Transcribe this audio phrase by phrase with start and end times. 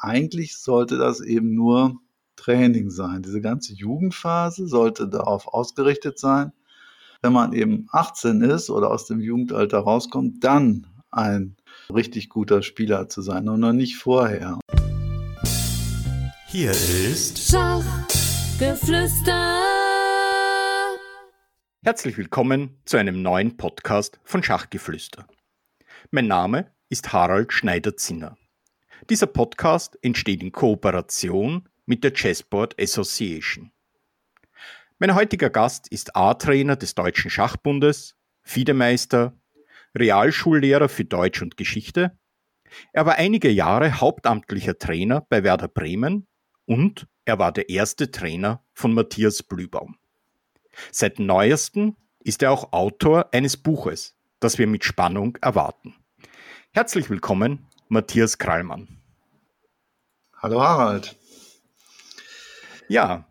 [0.00, 2.00] eigentlich sollte das eben nur
[2.36, 3.22] Training sein.
[3.22, 6.52] Diese ganze Jugendphase sollte darauf ausgerichtet sein,
[7.22, 11.56] wenn man eben 18 ist oder aus dem Jugendalter rauskommt, dann ein
[11.92, 14.58] richtig guter Spieler zu sein und noch nicht vorher.
[16.46, 19.58] Hier ist Schachgeflüster.
[21.82, 25.26] Herzlich willkommen zu einem neuen Podcast von Schachgeflüster.
[26.10, 28.38] Mein Name ist Harald Schneider-Zinner.
[29.08, 33.72] Dieser Podcast entsteht in Kooperation mit der Chessboard Association.
[34.98, 39.34] Mein heutiger Gast ist A-Trainer des Deutschen Schachbundes, Fiedemeister,
[39.96, 42.18] Realschullehrer für Deutsch und Geschichte.
[42.92, 46.26] Er war einige Jahre hauptamtlicher Trainer bei Werder Bremen
[46.66, 49.96] und er war der erste Trainer von Matthias Blübaum.
[50.92, 55.94] Seit neuestem ist er auch Autor eines Buches, das wir mit Spannung erwarten.
[56.72, 58.86] Herzlich willkommen, Matthias Krallmann.
[60.36, 61.16] Hallo Harald.
[62.86, 63.24] Ja,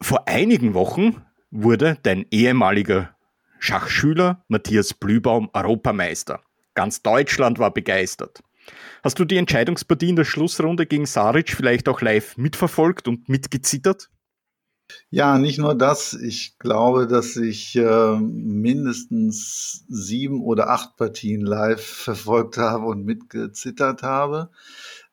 [0.00, 3.14] vor einigen Wochen wurde dein ehemaliger
[3.58, 6.40] Schachschüler Matthias Blübaum Europameister.
[6.72, 8.42] Ganz Deutschland war begeistert.
[9.04, 14.08] Hast du die Entscheidungspartie in der Schlussrunde gegen Saric vielleicht auch live mitverfolgt und mitgezittert?
[15.10, 16.14] Ja, nicht nur das.
[16.14, 24.02] Ich glaube, dass ich äh, mindestens sieben oder acht Partien live verfolgt habe und mitgezittert
[24.02, 24.50] habe.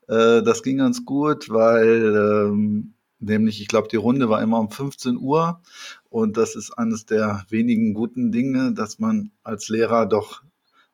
[0.07, 4.71] Äh, das ging ganz gut, weil ähm, nämlich, ich glaube, die Runde war immer um
[4.71, 5.61] 15 Uhr
[6.09, 10.43] und das ist eines der wenigen guten Dinge, dass man als Lehrer doch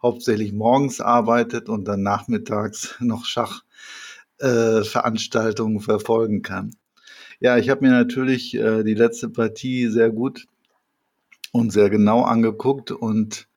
[0.01, 6.75] hauptsächlich morgens arbeitet und dann nachmittags noch Schachveranstaltungen äh, verfolgen kann.
[7.43, 10.45] Ja, ich habe mir natürlich äh, die letzte Partie sehr gut
[11.51, 13.47] und sehr genau angeguckt und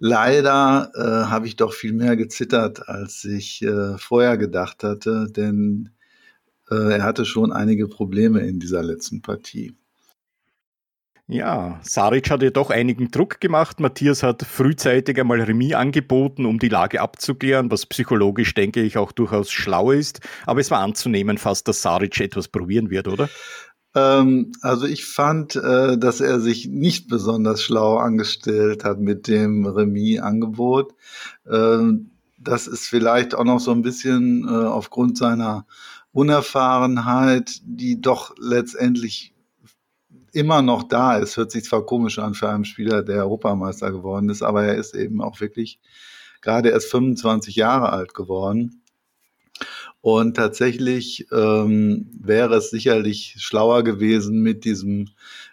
[0.00, 5.90] leider äh, habe ich doch viel mehr gezittert, als ich äh, vorher gedacht hatte, denn
[6.68, 9.76] äh, er hatte schon einige Probleme in dieser letzten Partie.
[11.28, 13.80] Ja, Saric hat ja doch einigen Druck gemacht.
[13.80, 19.10] Matthias hat frühzeitig einmal Remis angeboten, um die Lage abzuklären, was psychologisch, denke ich, auch
[19.10, 20.20] durchaus schlau ist.
[20.46, 23.28] Aber es war anzunehmen fast, dass Saric etwas probieren wird, oder?
[23.96, 29.66] Ähm, also ich fand, äh, dass er sich nicht besonders schlau angestellt hat mit dem
[29.66, 30.94] Remis-Angebot.
[31.50, 35.66] Ähm, das ist vielleicht auch noch so ein bisschen äh, aufgrund seiner
[36.12, 39.32] Unerfahrenheit, die doch letztendlich
[40.36, 41.36] immer noch da ist.
[41.36, 44.94] Hört sich zwar komisch an für einen Spieler, der Europameister geworden ist, aber er ist
[44.94, 45.80] eben auch wirklich
[46.42, 48.82] gerade erst 25 Jahre alt geworden.
[50.02, 55.08] Und tatsächlich ähm, wäre es sicherlich schlauer gewesen, mit diesem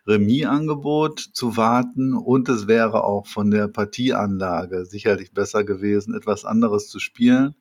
[0.05, 2.13] Remis-Angebot zu warten.
[2.13, 7.55] Und es wäre auch von der Partieanlage sicherlich besser gewesen, etwas anderes zu spielen.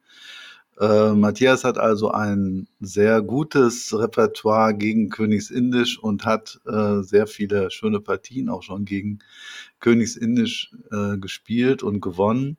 [0.81, 7.71] Äh, Matthias hat also ein sehr gutes Repertoire gegen Königsindisch und hat äh, sehr viele
[7.71, 9.19] schöne Partien auch schon gegen
[9.81, 12.57] Königsindisch äh, gespielt und gewonnen.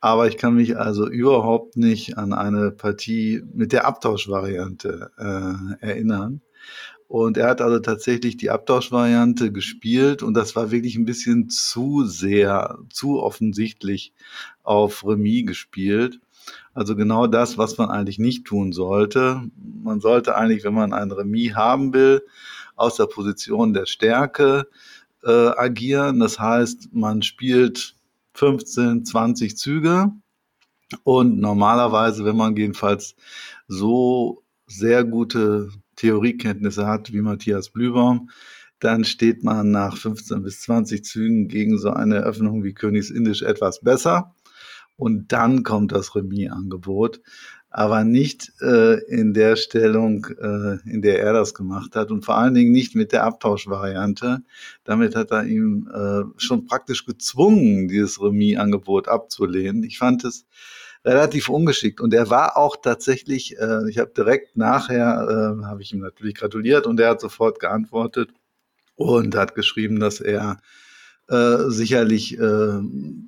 [0.00, 6.40] Aber ich kann mich also überhaupt nicht an eine Partie mit der Abtauschvariante äh, erinnern.
[7.06, 12.04] Und er hat also tatsächlich die Abtauschvariante gespielt und das war wirklich ein bisschen zu
[12.04, 14.12] sehr, zu offensichtlich
[14.62, 16.20] auf Remis gespielt.
[16.72, 19.42] Also genau das, was man eigentlich nicht tun sollte.
[19.82, 22.22] Man sollte eigentlich, wenn man ein Remis haben will,
[22.76, 24.68] aus der Position der Stärke
[25.24, 26.20] äh, agieren.
[26.20, 27.96] Das heißt, man spielt
[28.34, 30.12] 15, 20 Züge
[31.04, 33.14] und normalerweise, wenn man jedenfalls
[33.68, 38.30] so sehr gute Theoriekenntnisse hat wie Matthias Blübaum,
[38.78, 43.80] dann steht man nach 15 bis 20 Zügen gegen so eine Öffnung wie Königsindisch etwas
[43.80, 44.34] besser
[45.00, 47.22] und dann kommt das Remis-Angebot,
[47.70, 52.36] aber nicht äh, in der Stellung, äh, in der er das gemacht hat und vor
[52.36, 54.42] allen Dingen nicht mit der Abtauschvariante.
[54.84, 59.84] Damit hat er ihm äh, schon praktisch gezwungen, dieses Remis-Angebot abzulehnen.
[59.84, 60.44] Ich fand es
[61.02, 65.94] relativ ungeschickt und er war auch tatsächlich, äh, ich habe direkt nachher, äh, habe ich
[65.94, 68.30] ihm natürlich gratuliert und er hat sofort geantwortet
[68.96, 70.58] und hat geschrieben, dass er
[71.30, 72.80] äh, sicherlich äh,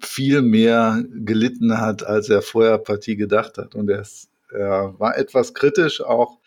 [0.03, 3.77] viel mehr gelitten hat, als er vorher Partie gedacht hat.
[3.77, 6.39] Und er, ist, er war etwas kritisch auch.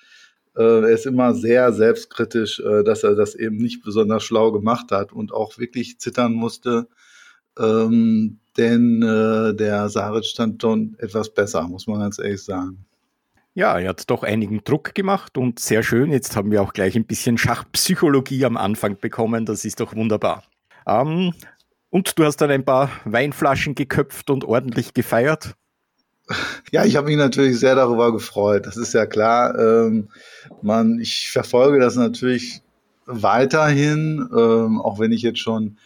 [0.58, 4.92] Äh, er ist immer sehr selbstkritisch, äh, dass er das eben nicht besonders schlau gemacht
[4.92, 6.88] hat und auch wirklich zittern musste.
[7.58, 12.86] Ähm, denn äh, der Saric stand schon etwas besser, muss man ganz ehrlich sagen.
[13.54, 16.12] Ja, er hat doch einigen Druck gemacht und sehr schön.
[16.12, 19.46] Jetzt haben wir auch gleich ein bisschen Schachpsychologie am Anfang bekommen.
[19.46, 20.44] Das ist doch wunderbar.
[20.88, 21.34] Ähm,
[21.90, 25.56] und du hast dann ein paar Weinflaschen geköpft und ordentlich gefeiert?
[26.72, 28.66] Ja, ich habe mich natürlich sehr darüber gefreut.
[28.66, 29.58] Das ist ja klar.
[29.58, 30.10] Ähm,
[30.62, 32.62] man, ich verfolge das natürlich
[33.06, 35.78] weiterhin, ähm, auch wenn ich jetzt schon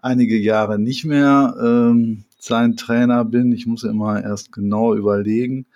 [0.00, 3.52] einige Jahre nicht mehr ähm, sein Trainer bin.
[3.52, 5.66] Ich muss immer erst genau überlegen,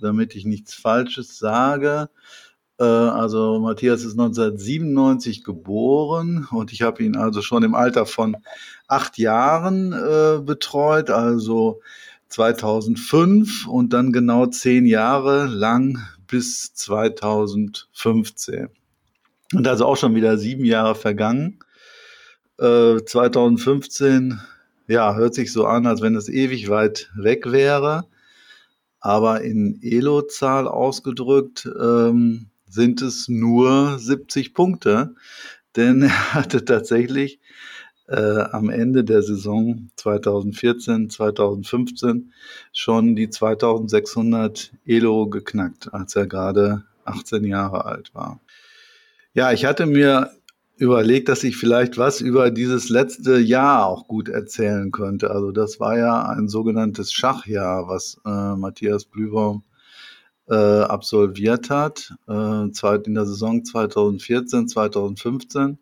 [0.00, 2.08] damit ich nichts Falsches sage.
[2.78, 8.36] Äh, also Matthias ist 1997 geboren und ich habe ihn also schon im Alter von
[8.88, 11.80] acht Jahren äh, betreut, also
[12.28, 18.68] 2005 und dann genau zehn Jahre lang bis 2015.
[19.52, 21.60] Und also auch schon wieder sieben Jahre vergangen.
[22.58, 24.40] Äh, 2015,
[24.88, 28.06] ja, hört sich so an, als wenn es ewig weit weg wäre.
[29.00, 35.14] Aber in Elo-Zahl ausgedrückt ähm, sind es nur 70 Punkte,
[35.76, 37.40] denn er hatte tatsächlich
[38.08, 42.32] äh, am Ende der Saison 2014, 2015
[42.72, 48.40] schon die 2600 Elo geknackt, als er gerade 18 Jahre alt war.
[49.32, 50.30] Ja, ich hatte mir
[50.76, 55.30] überlegt, dass ich vielleicht was über dieses letzte Jahr auch gut erzählen könnte.
[55.30, 59.62] Also das war ja ein sogenanntes Schachjahr, was äh, Matthias Blübaum
[60.48, 65.78] äh, absolviert hat, äh, in der Saison 2014, 2015.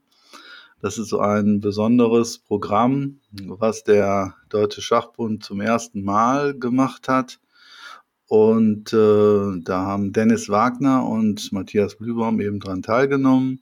[0.81, 7.39] Das ist so ein besonderes Programm, was der Deutsche Schachbund zum ersten Mal gemacht hat.
[8.27, 13.61] Und äh, da haben Dennis Wagner und Matthias Blübaum eben dran teilgenommen.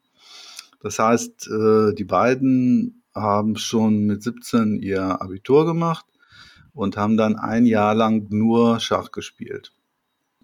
[0.82, 6.06] Das heißt, äh, die beiden haben schon mit 17 ihr Abitur gemacht
[6.72, 9.72] und haben dann ein Jahr lang nur Schach gespielt.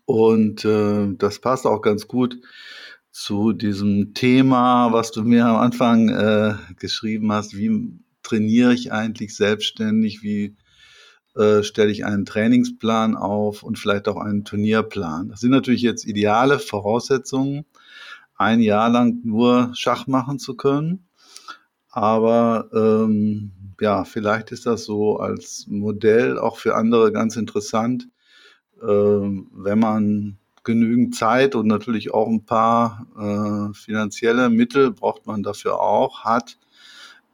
[0.07, 2.39] Und äh, das passt auch ganz gut
[3.11, 7.57] zu diesem Thema, was du mir am Anfang äh, geschrieben hast.
[7.57, 10.23] Wie trainiere ich eigentlich selbstständig?
[10.23, 10.57] Wie
[11.35, 15.29] äh, stelle ich einen Trainingsplan auf und vielleicht auch einen Turnierplan?
[15.29, 17.67] Das sind natürlich jetzt ideale Voraussetzungen,
[18.37, 21.09] ein Jahr lang nur Schach machen zu können.
[21.89, 28.09] Aber ähm, ja, vielleicht ist das so als Modell auch für andere ganz interessant,
[28.81, 35.81] wenn man genügend Zeit und natürlich auch ein paar äh, finanzielle Mittel braucht man dafür
[35.81, 36.59] auch, hat,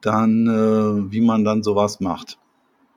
[0.02, 2.38] dann äh, wie man dann sowas macht.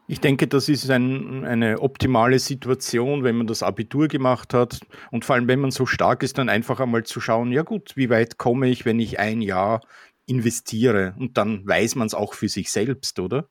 [0.08, 5.26] Ich denke, das ist ein, eine optimale Situation, wenn man das Abitur gemacht hat und
[5.26, 8.12] vor allem, wenn man so stark ist, dann einfach einmal zu schauen, ja gut, wie
[8.12, 9.82] weit komme ich, wenn ich ein Jahr
[10.28, 13.48] investiere und dann weiß man es auch für sich selbst, oder?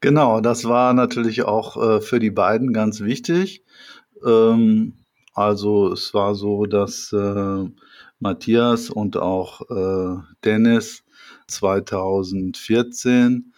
[0.00, 3.64] Genau, das war natürlich auch äh, für die beiden ganz wichtig.
[4.24, 4.94] Ähm,
[5.34, 7.64] also es war so, dass äh,
[8.20, 11.04] Matthias und auch äh, Dennis
[11.48, 13.52] 2014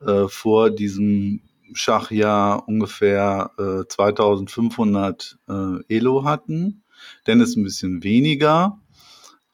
[0.00, 1.40] äh, vor diesem
[1.72, 6.84] Schachjahr ungefähr äh, 2500 äh, Elo hatten.
[7.26, 8.80] Dennis ein bisschen weniger,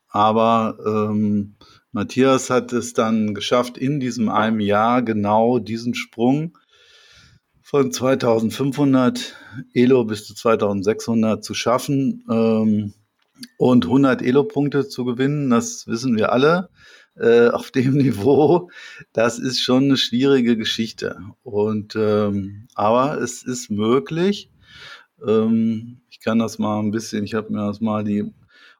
[0.08, 1.56] aber ähm,
[1.92, 6.56] Matthias hat es dann geschafft, in diesem einem Jahr genau diesen Sprung
[7.60, 9.34] von 2500
[9.74, 12.94] Elo bis zu 2600 zu schaffen ähm,
[13.58, 16.70] und 100 Elo-Punkte zu gewinnen, das wissen wir alle.
[17.14, 18.70] Äh, auf dem Niveau,
[19.12, 21.18] das ist schon eine schwierige Geschichte.
[21.42, 24.50] Und ähm, aber es ist möglich.
[25.26, 28.32] Ähm, ich kann das mal ein bisschen, ich habe mir das mal die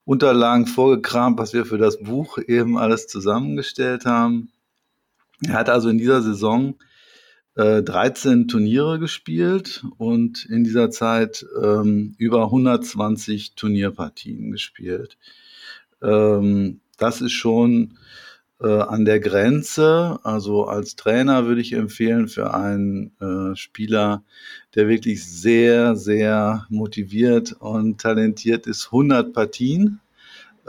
[0.05, 4.51] Unterlagen vorgekramt, was wir für das Buch eben alles zusammengestellt haben.
[5.47, 6.75] Er hat also in dieser Saison
[7.55, 15.19] 13 äh, Turniere gespielt und in dieser Zeit ähm, über 120 Turnierpartien gespielt.
[16.01, 17.99] Ähm, das ist schon
[18.67, 20.19] an der Grenze.
[20.23, 24.23] Also als Trainer würde ich empfehlen für einen äh, Spieler,
[24.75, 30.01] der wirklich sehr, sehr motiviert und talentiert ist, 100 Partien.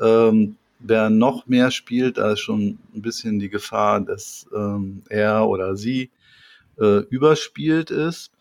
[0.02, 5.48] Ähm, wer noch mehr spielt, da ist schon ein bisschen die Gefahr, dass ähm, er
[5.48, 6.10] oder sie
[6.80, 8.32] äh, überspielt ist.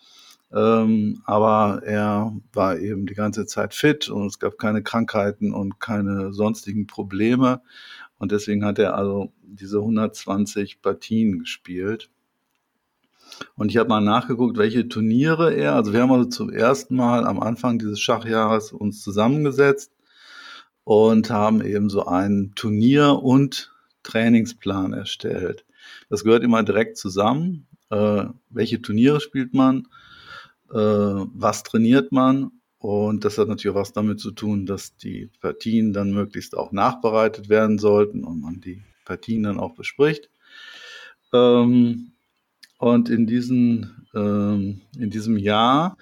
[0.54, 5.80] Ähm, aber er war eben die ganze Zeit fit und es gab keine Krankheiten und
[5.80, 7.62] keine sonstigen Probleme.
[8.23, 12.09] Und deswegen hat er also diese 120 Partien gespielt.
[13.57, 17.26] Und ich habe mal nachgeguckt, welche Turniere er, also wir haben also zum ersten Mal
[17.26, 19.93] am Anfang dieses Schachjahres uns zusammengesetzt
[20.85, 23.73] und haben eben so einen Turnier- und
[24.05, 25.64] Trainingsplan erstellt.
[26.09, 29.87] Das gehört immer direkt zusammen äh, welche Turniere spielt man,
[30.71, 32.50] äh, was trainiert man.
[32.82, 37.48] Und das hat natürlich was damit zu tun, dass die Partien dann möglichst auch nachbereitet
[37.48, 40.30] werden sollten und man die Partien dann auch bespricht.
[41.32, 42.10] Ähm,
[42.78, 45.96] und in, diesen, ähm, in diesem Jahr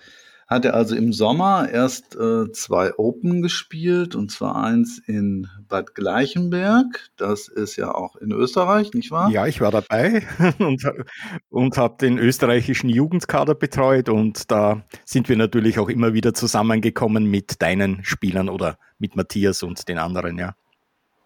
[0.50, 5.94] hat er also im Sommer erst äh, zwei Open gespielt, und zwar eins in Bad
[5.94, 7.10] Gleichenberg.
[7.16, 9.30] Das ist ja auch in Österreich, nicht wahr?
[9.30, 10.26] Ja, ich war dabei
[10.58, 10.82] und,
[11.50, 17.26] und habe den österreichischen Jugendkader betreut und da sind wir natürlich auch immer wieder zusammengekommen
[17.26, 20.56] mit deinen Spielern oder mit Matthias und den anderen, ja.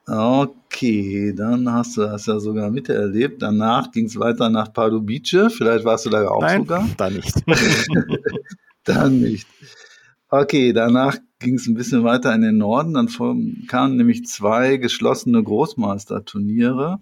[0.06, 3.40] Okay, dann hast du das ja sogar miterlebt.
[3.40, 5.48] Danach ging es weiter nach Pardubice.
[5.48, 6.86] Vielleicht warst du da auch Nein, sogar.
[6.98, 7.32] Da nicht.
[8.84, 9.48] dann nicht.
[10.28, 12.94] Okay, danach ging es ein bisschen weiter in den Norden.
[12.94, 13.08] Dann
[13.68, 17.00] kamen nämlich zwei geschlossene Großmeisterturniere.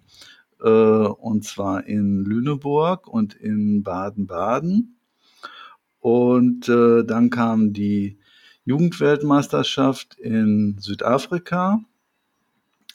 [0.62, 4.98] Äh, und zwar in Lüneburg und in Baden-Baden.
[5.98, 8.18] Und äh, dann kam die
[8.64, 11.80] Jugendweltmeisterschaft in Südafrika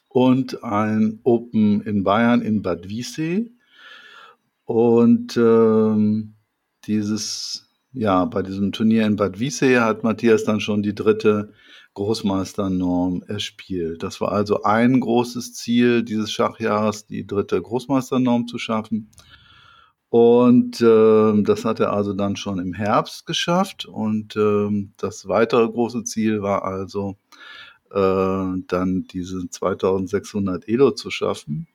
[0.08, 3.52] und ein Open in Bayern in Bad Wiessee.
[4.66, 6.36] Und ähm,
[6.86, 7.67] dieses,
[8.00, 11.52] ja, bei diesem Turnier in Bad Wiessee hat Matthias dann schon die dritte
[11.96, 14.04] Großmeisternorm erspielt.
[14.04, 19.10] Das war also ein großes Ziel dieses Schachjahres, die dritte Großmeisternorm zu schaffen.
[20.10, 23.86] Und äh, das hat er also dann schon im Herbst geschafft.
[23.86, 27.18] Und äh, das weitere große Ziel war also
[27.92, 31.68] äh, dann diese 2600 Elo zu schaffen.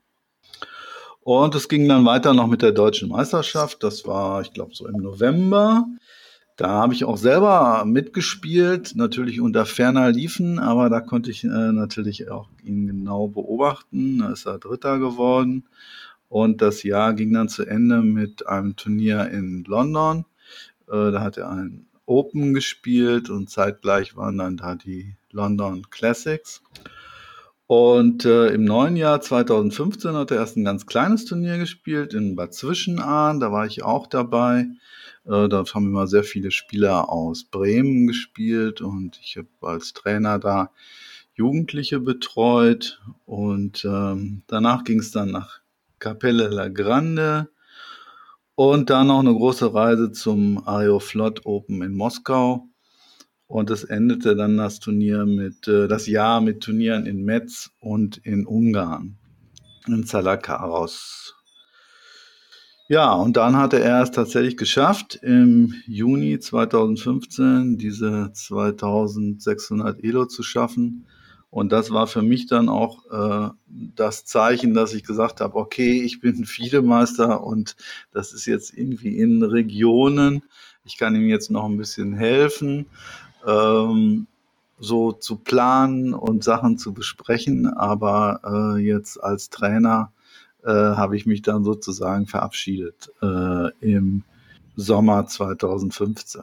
[1.24, 3.82] Und es ging dann weiter noch mit der deutschen Meisterschaft.
[3.82, 5.86] Das war, ich glaube, so im November.
[6.56, 11.48] Da habe ich auch selber mitgespielt, natürlich unter ferner Liefen, aber da konnte ich äh,
[11.48, 14.18] natürlich auch ihn genau beobachten.
[14.18, 15.64] Da ist er Dritter geworden.
[16.28, 20.24] Und das Jahr ging dann zu Ende mit einem Turnier in London.
[20.88, 26.62] Äh, da hat er ein Open gespielt und zeitgleich waren dann da die London Classics.
[27.74, 32.36] Und äh, im neuen Jahr 2015 hat er erst ein ganz kleines Turnier gespielt in
[32.36, 33.40] Bad Zwischenahn.
[33.40, 34.66] Da war ich auch dabei.
[35.24, 40.38] Äh, da haben immer sehr viele Spieler aus Bremen gespielt und ich habe als Trainer
[40.38, 40.70] da
[41.32, 43.00] Jugendliche betreut.
[43.24, 45.60] Und ähm, danach ging es dann nach
[45.98, 47.48] Capelle La Grande
[48.54, 52.68] und dann noch eine große Reise zum Aeroflot Open in Moskau.
[53.52, 58.16] Und es endete dann das Turnier mit, äh, das Jahr mit Turnieren in Metz und
[58.16, 59.18] in Ungarn,
[59.86, 61.34] in Zalakaros.
[62.88, 70.42] Ja, und dann hatte er es tatsächlich geschafft, im Juni 2015 diese 2600 Elo zu
[70.42, 71.04] schaffen.
[71.50, 76.00] Und das war für mich dann auch äh, das Zeichen, dass ich gesagt habe, okay,
[76.02, 77.76] ich bin Fiedemeister und
[78.12, 80.42] das ist jetzt irgendwie in Regionen.
[80.86, 82.86] Ich kann ihm jetzt noch ein bisschen helfen
[83.46, 84.26] ähm,
[84.78, 87.66] so zu planen und Sachen zu besprechen.
[87.66, 90.12] Aber äh, jetzt als Trainer
[90.64, 94.24] äh, habe ich mich dann sozusagen verabschiedet äh, im
[94.76, 96.42] Sommer 2015.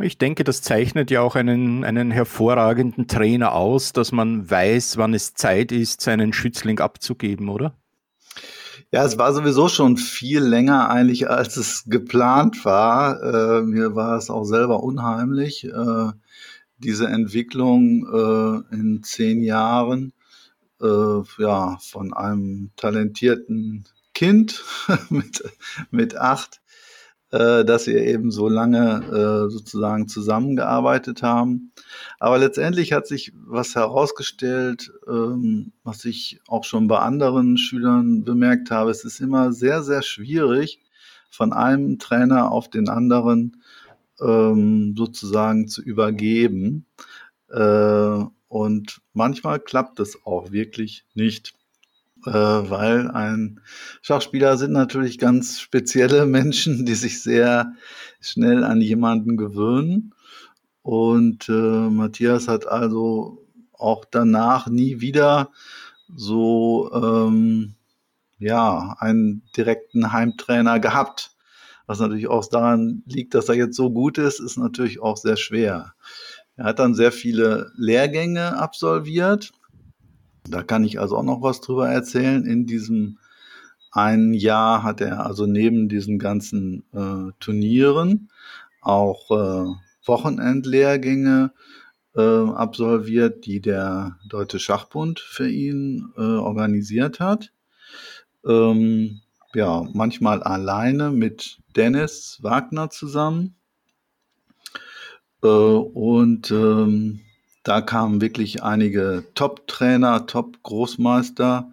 [0.00, 5.12] Ich denke, das zeichnet ja auch einen, einen hervorragenden Trainer aus, dass man weiß, wann
[5.12, 7.74] es Zeit ist, seinen Schützling abzugeben, oder?
[8.94, 13.22] Ja, es war sowieso schon viel länger eigentlich, als es geplant war.
[13.22, 16.12] Äh, mir war es auch selber unheimlich, äh,
[16.76, 20.12] diese Entwicklung äh, in zehn Jahren
[20.82, 23.84] äh, ja, von einem talentierten
[24.14, 24.62] Kind
[25.08, 25.42] mit,
[25.90, 26.61] mit acht
[27.32, 31.72] äh, dass wir eben so lange äh, sozusagen zusammengearbeitet haben.
[32.18, 38.70] Aber letztendlich hat sich was herausgestellt, ähm, was ich auch schon bei anderen Schülern bemerkt
[38.70, 38.90] habe.
[38.90, 40.80] Es ist immer sehr, sehr schwierig,
[41.30, 43.62] von einem Trainer auf den anderen
[44.20, 46.84] ähm, sozusagen zu übergeben.
[47.48, 51.54] Äh, und manchmal klappt es auch wirklich nicht
[52.30, 53.60] weil ein
[54.02, 57.72] Schachspieler sind natürlich ganz spezielle Menschen, die sich sehr
[58.20, 60.14] schnell an jemanden gewöhnen.
[60.82, 65.50] Und äh, Matthias hat also auch danach nie wieder
[66.14, 67.74] so ähm,
[68.38, 71.30] ja einen direkten Heimtrainer gehabt.
[71.86, 75.36] Was natürlich auch daran liegt, dass er jetzt so gut ist, ist natürlich auch sehr
[75.36, 75.94] schwer.
[76.56, 79.52] Er hat dann sehr viele Lehrgänge absolviert
[80.48, 82.44] da kann ich also auch noch was drüber erzählen.
[82.44, 83.18] In diesem
[83.90, 88.30] einen Jahr hat er also neben diesen ganzen äh, Turnieren
[88.80, 89.74] auch äh,
[90.06, 91.52] Wochenendlehrgänge
[92.16, 97.52] äh, absolviert, die der Deutsche Schachbund für ihn äh, organisiert hat.
[98.44, 99.20] Ähm,
[99.54, 103.54] ja, manchmal alleine mit Dennis Wagner zusammen.
[105.42, 107.20] Äh, und ähm,
[107.62, 111.70] da kamen wirklich einige Top-Trainer, Top-Großmeister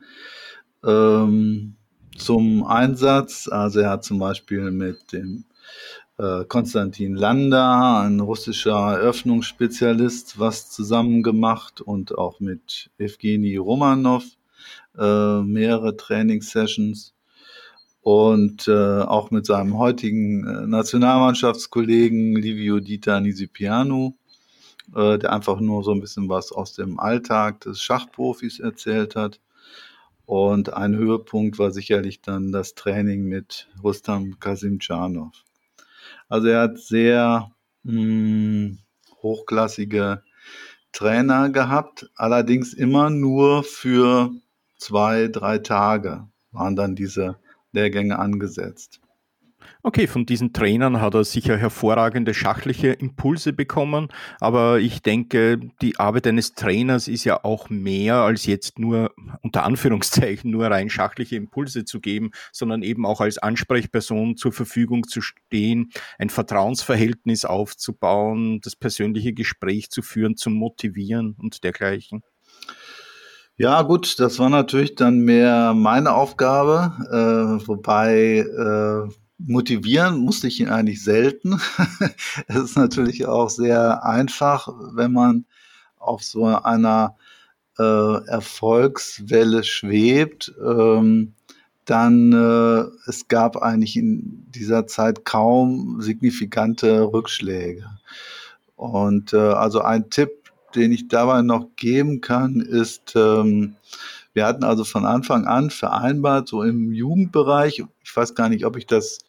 [0.85, 1.75] ähm,
[2.17, 3.47] zum Einsatz.
[3.47, 5.45] Also er hat zum Beispiel mit dem
[6.17, 14.25] äh, Konstantin Landa, ein russischer Eröffnungsspezialist, was zusammen gemacht und auch mit Evgeny Romanov
[14.97, 17.15] äh, mehrere Trainingssessions
[18.01, 24.15] und äh, auch mit seinem heutigen äh, Nationalmannschaftskollegen Livio Dita Nisipianu,
[24.95, 29.39] äh, der einfach nur so ein bisschen was aus dem Alltag des Schachprofis erzählt hat.
[30.25, 35.33] Und ein Höhepunkt war sicherlich dann das Training mit Rustam Kasimczanov.
[36.27, 37.51] Also er hat sehr
[37.83, 38.77] mh, hm,
[39.21, 40.23] hochklassige
[40.91, 44.31] Trainer gehabt, allerdings immer nur für
[44.77, 47.37] zwei, drei Tage waren dann diese
[47.71, 49.01] Lehrgänge angesetzt.
[49.81, 54.09] Okay, von diesen Trainern hat er sicher hervorragende schachliche Impulse bekommen,
[54.41, 59.63] aber ich denke, die Arbeit eines Trainers ist ja auch mehr als jetzt nur unter
[59.63, 65.21] Anführungszeichen nur rein schachliche Impulse zu geben, sondern eben auch als Ansprechperson zur Verfügung zu
[65.21, 72.21] stehen, ein Vertrauensverhältnis aufzubauen, das persönliche Gespräch zu führen, zu motivieren und dergleichen.
[73.55, 79.09] Ja, gut, das war natürlich dann mehr meine Aufgabe, äh, wobei äh,
[79.39, 81.59] motivieren musste ich ihn eigentlich selten.
[82.47, 85.45] es ist natürlich auch sehr einfach, wenn man
[85.97, 87.15] auf so einer
[87.77, 90.53] äh, Erfolgswelle schwebt.
[90.63, 91.33] Ähm,
[91.85, 97.85] dann äh, es gab eigentlich in dieser Zeit kaum signifikante Rückschläge.
[98.75, 100.39] Und äh, also ein Tipp
[100.75, 103.75] den ich dabei noch geben kann, ist, ähm,
[104.33, 108.77] wir hatten also von Anfang an vereinbart, so im Jugendbereich, ich weiß gar nicht, ob
[108.77, 109.19] ich das,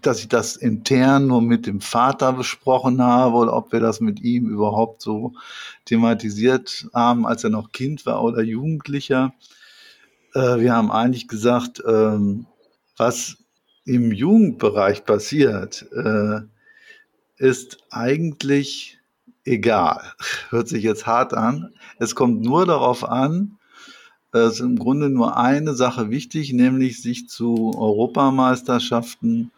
[0.00, 4.20] dass ich das intern nur mit dem Vater besprochen habe oder ob wir das mit
[4.20, 5.34] ihm überhaupt so
[5.84, 9.34] thematisiert haben, als er noch Kind war oder Jugendlicher.
[10.34, 12.46] Äh, wir haben eigentlich gesagt, ähm,
[12.96, 13.36] was
[13.84, 16.40] im Jugendbereich passiert, äh,
[17.36, 18.98] ist eigentlich
[19.44, 20.00] egal.
[20.50, 21.74] Hört sich jetzt hart an.
[21.98, 23.58] Es kommt nur darauf an,
[24.32, 29.52] ist im Grunde nur eine Sache wichtig, nämlich sich zu Europameisterschaften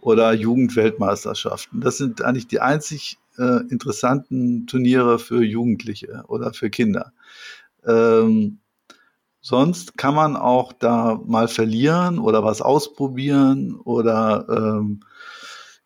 [0.00, 1.80] oder Jugendweltmeisterschaften.
[1.80, 7.12] Das sind eigentlich die einzig äh, interessanten Turniere für Jugendliche oder für Kinder.
[7.84, 8.58] Ähm,
[9.40, 15.00] sonst kann man auch da mal verlieren oder was ausprobieren oder ähm,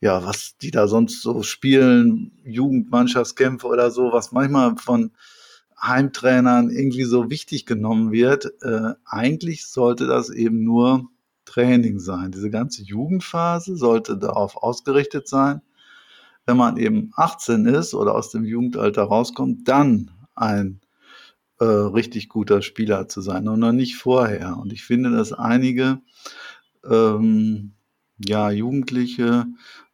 [0.01, 5.11] ja, was die da sonst so spielen, Jugendmannschaftskämpfe oder so, was manchmal von
[5.83, 8.53] Heimtrainern irgendwie so wichtig genommen wird.
[8.63, 11.09] Äh, eigentlich sollte das eben nur
[11.45, 12.31] Training sein.
[12.31, 15.63] Diese ganze Jugendphase sollte darauf ausgerichtet sein,
[16.47, 20.81] wenn man eben 18 ist oder aus dem Jugendalter rauskommt, dann ein
[21.59, 24.57] äh, richtig guter Spieler zu sein und noch nicht vorher.
[24.59, 26.01] Und ich finde, dass einige
[26.89, 27.73] ähm,
[28.19, 29.47] ja, Jugendliche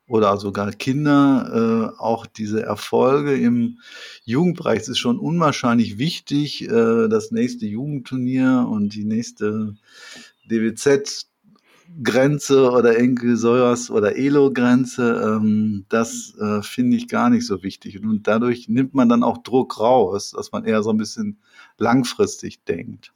[0.09, 3.79] oder sogar Kinder äh, auch diese Erfolge im
[4.25, 4.81] Jugendbereich.
[4.81, 9.75] Es ist schon unwahrscheinlich wichtig, äh, das nächste Jugendturnier und die nächste
[10.49, 11.27] DWZ
[12.03, 18.03] Grenze oder irgendwie sowas oder Elo-Grenze, ähm, das äh, finde ich gar nicht so wichtig.
[18.03, 21.39] Und dadurch nimmt man dann auch Druck raus, dass man eher so ein bisschen
[21.79, 23.13] langfristig denkt.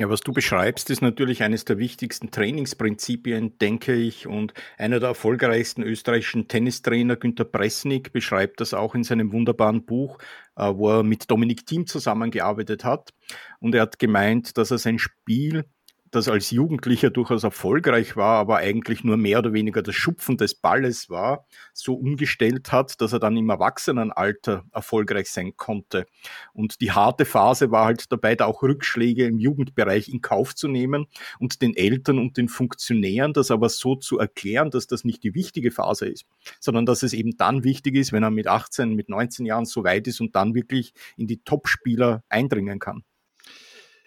[0.00, 4.26] Ja, was du beschreibst, ist natürlich eines der wichtigsten Trainingsprinzipien, denke ich.
[4.26, 10.16] Und einer der erfolgreichsten österreichischen Tennistrainer, Günter Pressnick, beschreibt das auch in seinem wunderbaren Buch,
[10.56, 13.10] äh, wo er mit Dominik Thiem zusammengearbeitet hat.
[13.58, 15.66] Und er hat gemeint, dass er sein Spiel
[16.10, 20.54] das als Jugendlicher durchaus erfolgreich war, aber eigentlich nur mehr oder weniger das Schupfen des
[20.54, 26.06] Balles war, so umgestellt hat, dass er dann im Erwachsenenalter erfolgreich sein konnte.
[26.52, 30.68] Und die harte Phase war halt dabei, da auch Rückschläge im Jugendbereich in Kauf zu
[30.68, 31.06] nehmen
[31.38, 35.34] und den Eltern und den Funktionären das aber so zu erklären, dass das nicht die
[35.34, 36.26] wichtige Phase ist,
[36.58, 39.84] sondern dass es eben dann wichtig ist, wenn er mit 18, mit 19 Jahren so
[39.84, 43.04] weit ist und dann wirklich in die Topspieler eindringen kann.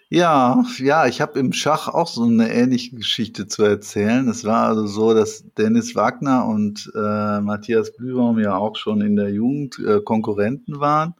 [0.09, 4.27] Ja, ja, ich habe im Schach auch so eine ähnliche Geschichte zu erzählen.
[4.27, 9.15] Es war also so, dass Dennis Wagner und äh, Matthias Blübaum ja auch schon in
[9.15, 11.15] der Jugend äh, Konkurrenten waren.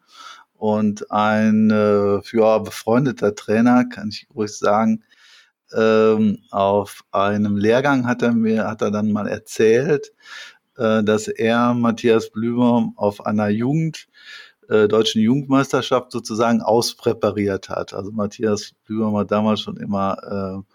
[0.55, 5.03] Und ein äh, ja, befreundeter Trainer, kann ich ruhig sagen,
[5.75, 10.13] ähm, auf einem Lehrgang hat er mir, hat er dann mal erzählt,
[10.77, 14.07] äh, dass er Matthias Blübaum auf einer Jugend
[14.69, 17.93] äh, deutschen Jugendmeisterschaft sozusagen auspräpariert hat.
[17.93, 20.73] Also Matthias Bübermann hat damals schon immer äh,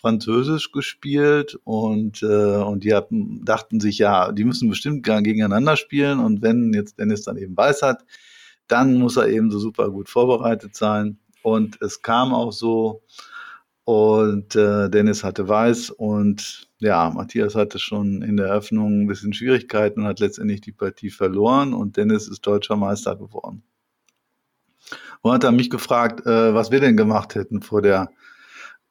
[0.00, 6.18] Französisch gespielt und, äh, und die hatten, dachten sich, ja, die müssen bestimmt gegeneinander spielen
[6.18, 8.04] und wenn jetzt Dennis dann eben weiß hat,
[8.66, 11.18] dann muss er eben so super gut vorbereitet sein.
[11.42, 13.02] Und es kam auch so,
[13.84, 19.32] Und äh, Dennis hatte Weiß und ja, Matthias hatte schon in der Eröffnung ein bisschen
[19.32, 23.64] Schwierigkeiten und hat letztendlich die Partie verloren und Dennis ist deutscher Meister geworden.
[25.20, 28.10] Und hat er mich gefragt, äh, was wir denn gemacht hätten vor der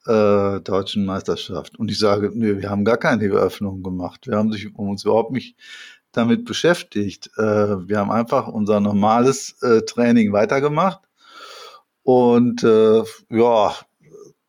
[0.05, 1.77] äh, deutschen Meisterschaft.
[1.77, 4.27] Und ich sage, nö, wir haben gar keine Eröffnung gemacht.
[4.27, 5.55] Wir haben sich uns überhaupt nicht
[6.11, 7.29] damit beschäftigt.
[7.37, 11.01] Äh, wir haben einfach unser normales äh, Training weitergemacht.
[12.03, 13.75] Und äh, ja,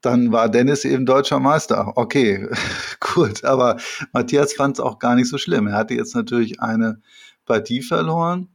[0.03, 1.97] dann war Dennis eben deutscher Meister.
[1.97, 2.49] Okay,
[3.01, 3.45] gut.
[3.45, 3.79] Aber
[4.12, 5.69] Matthias fand es auch gar nicht so schlimm.
[5.69, 7.01] Er hatte jetzt natürlich eine
[7.47, 8.49] Partie verloren.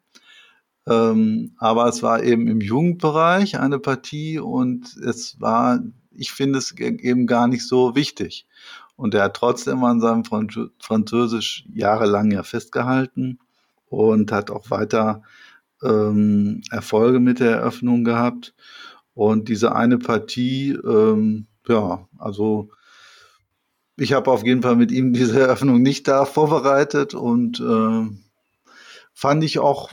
[0.87, 5.79] Ähm, aber es war eben im Jugendbereich eine Partie und es war,
[6.11, 8.47] ich finde es eben gar nicht so wichtig.
[8.95, 10.23] Und er hat trotzdem an seinem
[10.79, 13.39] Französisch jahrelang ja festgehalten
[13.89, 15.21] und hat auch weiter
[15.83, 18.55] ähm, Erfolge mit der Eröffnung gehabt.
[19.17, 22.69] Und diese eine Partie, ähm, ja, also
[23.95, 28.05] ich habe auf jeden Fall mit ihm diese Eröffnung nicht da vorbereitet und äh,
[29.15, 29.89] fand ich auch,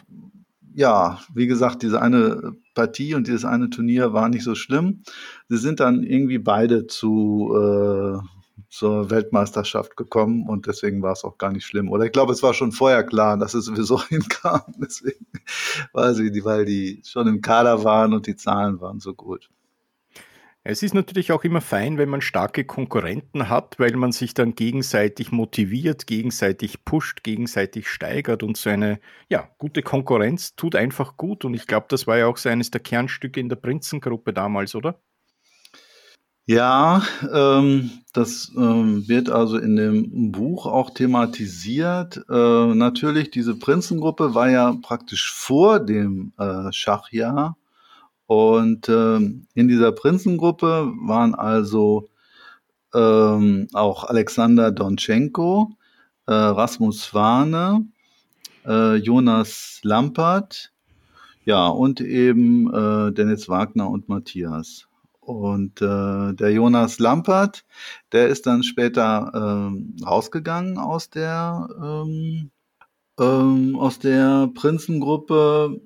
[0.75, 5.05] ja, wie gesagt, diese eine Partie und dieses eine Turnier war nicht so schlimm.
[5.49, 8.19] Sie sind dann irgendwie beide zu äh,
[8.69, 11.91] zur Weltmeisterschaft gekommen und deswegen war es auch gar nicht schlimm.
[11.91, 14.63] Oder ich glaube, es war schon vorher klar, dass es sowieso hinkam.
[14.79, 15.27] Deswegen,
[15.93, 19.51] weil sie, weil die schon im Kader waren und die Zahlen waren so gut.
[20.67, 24.55] Es ist natürlich auch immer fein, wenn man starke Konkurrenten hat, weil man sich dann
[24.55, 31.45] gegenseitig motiviert, gegenseitig pusht, gegenseitig steigert und so eine ja, gute Konkurrenz tut einfach gut.
[31.45, 34.75] Und ich glaube, das war ja auch so eines der Kernstücke in der Prinzengruppe damals,
[34.75, 35.03] oder?
[36.47, 37.03] Ja,
[37.33, 42.23] ähm, das ähm, wird also in dem Buch auch thematisiert.
[42.29, 47.57] Äh, natürlich, diese Prinzengruppe war ja praktisch vor dem äh, Schachjahr.
[48.27, 52.09] Und ähm, in dieser Prinzengruppe waren also
[52.95, 55.71] ähm, auch Alexander Donchenko,
[56.27, 57.87] äh, Rasmus Warne,
[58.67, 60.73] äh, Jonas Lampert,
[61.47, 64.89] ja, und eben äh, Dennis Wagner und Matthias.
[65.25, 67.65] Und äh, der Jonas Lampert,
[68.13, 72.51] der ist dann später ähm, rausgegangen aus der ähm,
[73.19, 75.81] ähm, aus der Prinzengruppe.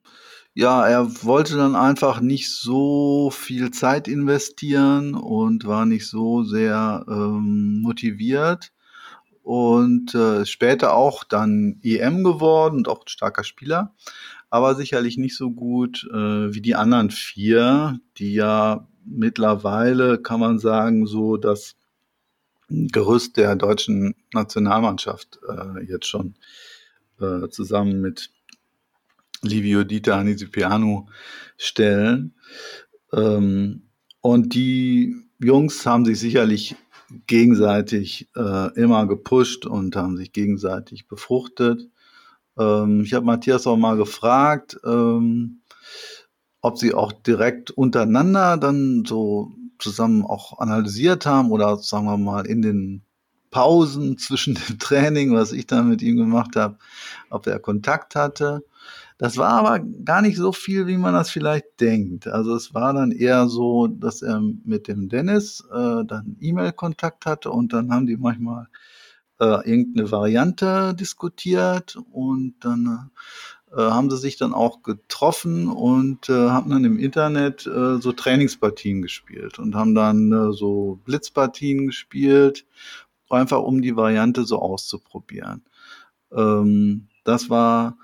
[0.54, 7.04] Ja, er wollte dann einfach nicht so viel Zeit investieren und war nicht so sehr
[7.08, 8.72] ähm, motiviert
[9.42, 13.94] und äh, später auch dann EM geworden und auch ein starker Spieler,
[14.50, 20.58] aber sicherlich nicht so gut äh, wie die anderen vier, die ja mittlerweile kann man
[20.58, 21.76] sagen, so das
[22.68, 26.34] Gerüst der deutschen Nationalmannschaft äh, jetzt schon
[27.18, 28.30] äh, zusammen mit
[29.42, 31.06] Livio Dieter Anisipianu
[31.56, 32.34] stellen.
[33.12, 33.88] Ähm,
[34.20, 36.76] und die Jungs haben sich sicherlich
[37.26, 41.88] gegenseitig äh, immer gepusht und haben sich gegenseitig befruchtet.
[42.58, 45.57] Ähm, ich habe Matthias auch mal gefragt, ähm,
[46.60, 52.46] ob sie auch direkt untereinander dann so zusammen auch analysiert haben oder sagen wir mal
[52.46, 53.02] in den
[53.50, 56.76] Pausen zwischen dem Training, was ich dann mit ihm gemacht habe,
[57.30, 58.64] ob er Kontakt hatte.
[59.18, 62.28] Das war aber gar nicht so viel, wie man das vielleicht denkt.
[62.28, 67.50] Also es war dann eher so, dass er mit dem Dennis äh, dann E-Mail-Kontakt hatte
[67.50, 68.68] und dann haben die manchmal
[69.40, 73.18] äh, irgendeine Variante diskutiert und dann äh,
[73.76, 79.02] haben sie sich dann auch getroffen und äh, haben dann im Internet äh, so Trainingspartien
[79.02, 82.64] gespielt und haben dann äh, so Blitzpartien gespielt,
[83.28, 85.64] einfach um die Variante so auszuprobieren.
[86.32, 87.98] Ähm, das war,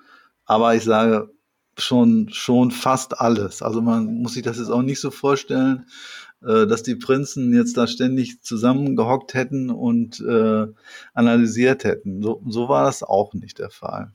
[0.44, 1.31] aber ich sage
[1.79, 3.62] schon, schon fast alles.
[3.62, 5.87] Also man muss sich das jetzt auch nicht so vorstellen,
[6.42, 10.66] äh, dass die Prinzen jetzt da ständig zusammengehockt hätten und äh,
[11.14, 12.22] analysiert hätten.
[12.22, 14.12] So, so war das auch nicht der Fall.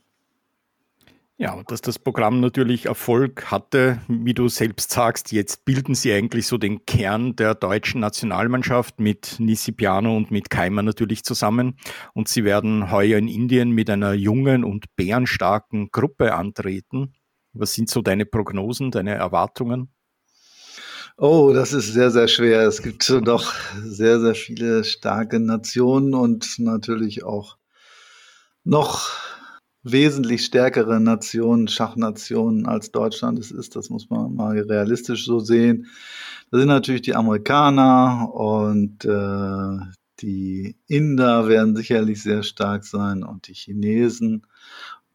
[1.41, 6.47] Ja, dass das Programm natürlich Erfolg hatte, wie du selbst sagst, jetzt bilden sie eigentlich
[6.47, 11.78] so den Kern der deutschen Nationalmannschaft mit Nisipiano und mit Keimer natürlich zusammen.
[12.13, 17.13] Und sie werden heuer in Indien mit einer jungen und bärenstarken Gruppe antreten.
[17.54, 19.93] Was sind so deine Prognosen, deine Erwartungen?
[21.17, 22.67] Oh, das ist sehr, sehr schwer.
[22.67, 27.56] Es gibt doch sehr, sehr viele starke Nationen und natürlich auch
[28.65, 29.38] noch
[29.91, 33.75] wesentlich stärkere Nationen, Schachnationen als Deutschland es ist.
[33.75, 35.88] Das muss man mal realistisch so sehen.
[36.52, 39.86] Da sind natürlich die Amerikaner und äh,
[40.19, 44.45] die Inder werden sicherlich sehr stark sein und die Chinesen.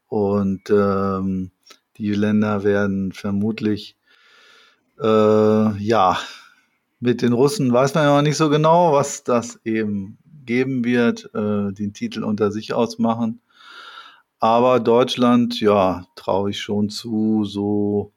[0.07, 1.51] Und ähm,
[1.97, 3.97] die Länder werden vermutlich
[5.01, 6.17] äh, ja
[6.99, 11.29] mit den Russen weiß man ja noch nicht so genau, was das eben geben wird,
[11.33, 13.41] äh, den Titel unter sich ausmachen.
[14.45, 18.13] Aber Deutschland, ja, traue ich schon zu, so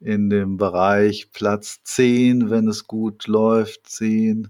[0.00, 4.48] in dem Bereich Platz 10, wenn es gut läuft, 10.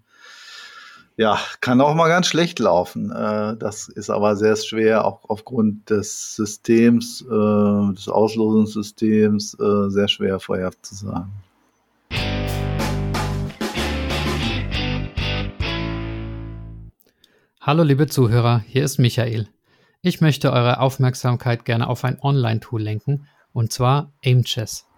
[1.17, 3.13] Ja, kann auch mal ganz schlecht laufen.
[3.13, 10.09] Äh, das ist aber sehr schwer, auch aufgrund des Systems, äh, des Auslosungssystems, äh, sehr
[10.09, 11.31] schwer vorher zu sagen.
[17.61, 19.47] Hallo liebe Zuhörer, hier ist Michael.
[20.05, 24.89] Ich möchte eure Aufmerksamkeit gerne auf ein Online-Tool lenken, und zwar Aimchess.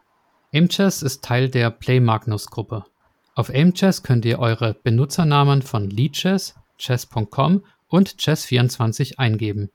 [0.51, 2.87] Aimchess ist Teil der Play Magnus Gruppe.
[3.35, 9.71] Auf Aimchess könnt ihr eure Benutzernamen von Leadchess, chess.com und chess24 eingeben.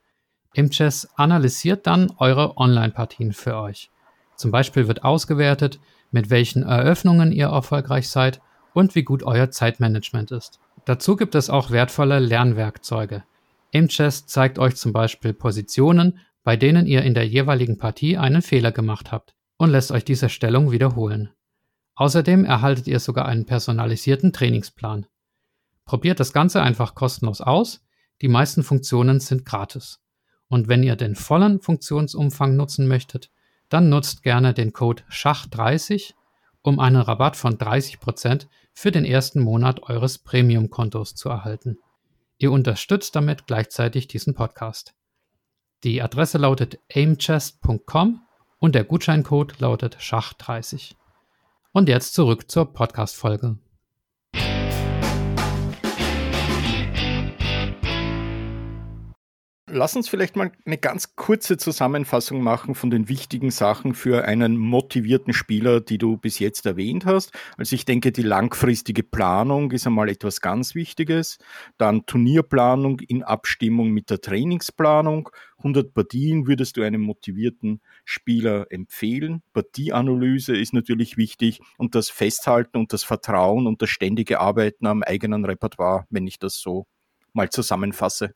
[0.57, 3.91] Aimchess analysiert dann eure Online-Partien für euch.
[4.35, 8.41] Zum Beispiel wird ausgewertet, mit welchen Eröffnungen ihr erfolgreich seid
[8.73, 10.59] und wie gut euer Zeitmanagement ist.
[10.85, 13.23] Dazu gibt es auch wertvolle Lernwerkzeuge.
[13.71, 18.71] Imchess zeigt euch zum Beispiel Positionen, bei denen ihr in der jeweiligen Partie einen Fehler
[18.71, 21.29] gemacht habt und lässt euch diese Stellung wiederholen.
[21.95, 25.05] Außerdem erhaltet ihr sogar einen personalisierten Trainingsplan.
[25.85, 27.85] Probiert das Ganze einfach kostenlos aus,
[28.21, 29.99] die meisten Funktionen sind gratis.
[30.47, 33.29] Und wenn ihr den vollen Funktionsumfang nutzen möchtet,
[33.69, 36.13] dann nutzt gerne den Code SCHACH30
[36.61, 41.79] um einen Rabatt von 30% für den ersten Monat eures Premium-Kontos zu erhalten.
[42.39, 44.95] Ihr unterstützt damit gleichzeitig diesen Podcast.
[45.83, 48.21] Die Adresse lautet aimchest.com
[48.59, 50.95] und der Gutscheincode lautet Schach30.
[51.73, 53.59] Und jetzt zurück zur Podcast-Folge.
[59.71, 64.57] Lass uns vielleicht mal eine ganz kurze Zusammenfassung machen von den wichtigen Sachen für einen
[64.57, 67.31] motivierten Spieler, die du bis jetzt erwähnt hast.
[67.55, 71.37] Also ich denke, die langfristige Planung ist einmal etwas ganz Wichtiges.
[71.77, 75.29] Dann Turnierplanung in Abstimmung mit der Trainingsplanung.
[75.59, 79.43] 100 Partien würdest du einem motivierten Spieler empfehlen.
[79.53, 85.03] Partieanalyse ist natürlich wichtig und das Festhalten und das Vertrauen und das ständige Arbeiten am
[85.03, 86.87] eigenen Repertoire, wenn ich das so
[87.33, 88.33] mal zusammenfasse.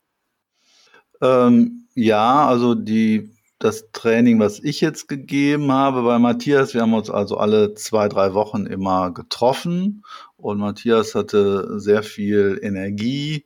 [1.20, 6.94] Ähm, ja, also die, das Training, was ich jetzt gegeben habe bei Matthias, wir haben
[6.94, 10.04] uns also alle zwei, drei Wochen immer getroffen
[10.36, 13.44] und Matthias hatte sehr viel Energie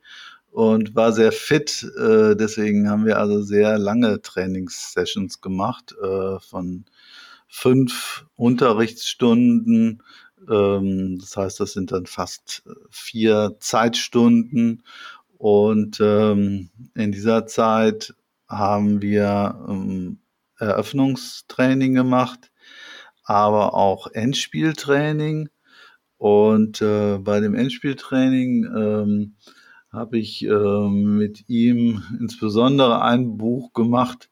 [0.51, 1.87] und war sehr fit.
[1.99, 6.85] Äh, deswegen haben wir also sehr lange Trainingssessions gemacht äh, von
[7.47, 10.03] fünf Unterrichtsstunden.
[10.51, 14.83] Ähm, das heißt, das sind dann fast vier Zeitstunden
[15.39, 18.15] und ähm, in dieser Zeit
[18.49, 20.19] haben wir ähm,
[20.59, 22.51] Eröffnungstraining gemacht,
[23.25, 25.49] aber auch Endspieltraining.
[26.17, 29.37] Und äh, bei dem Endspieltraining ähm,
[29.93, 34.29] habe ich äh, mit ihm insbesondere ein Buch gemacht,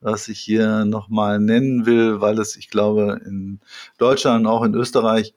[0.00, 3.60] was ich hier nochmal nennen will, weil es, ich glaube, in
[3.96, 5.34] Deutschland und auch in Österreich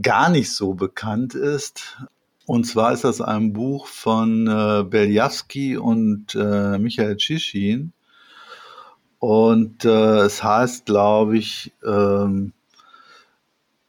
[0.00, 1.98] gar nicht so bekannt ist.
[2.46, 7.92] Und zwar ist das ein Buch von äh, Beljavski und äh, Michael Tschischin.
[9.18, 12.52] Und äh, es heißt, glaube ich, ähm,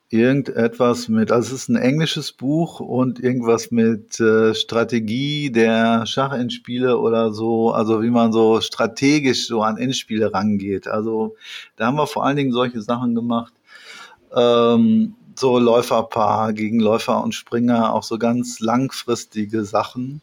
[0.10, 6.98] irgendetwas mit, also es ist ein englisches Buch und irgendwas mit äh, Strategie der Schachendspiele
[6.98, 10.88] oder so, also wie man so strategisch so an Endspiele rangeht.
[10.88, 11.36] Also
[11.76, 13.54] da haben wir vor allen Dingen solche Sachen gemacht.
[14.34, 20.21] Ähm, so Läuferpaar gegen Läufer und Springer, auch so ganz langfristige Sachen.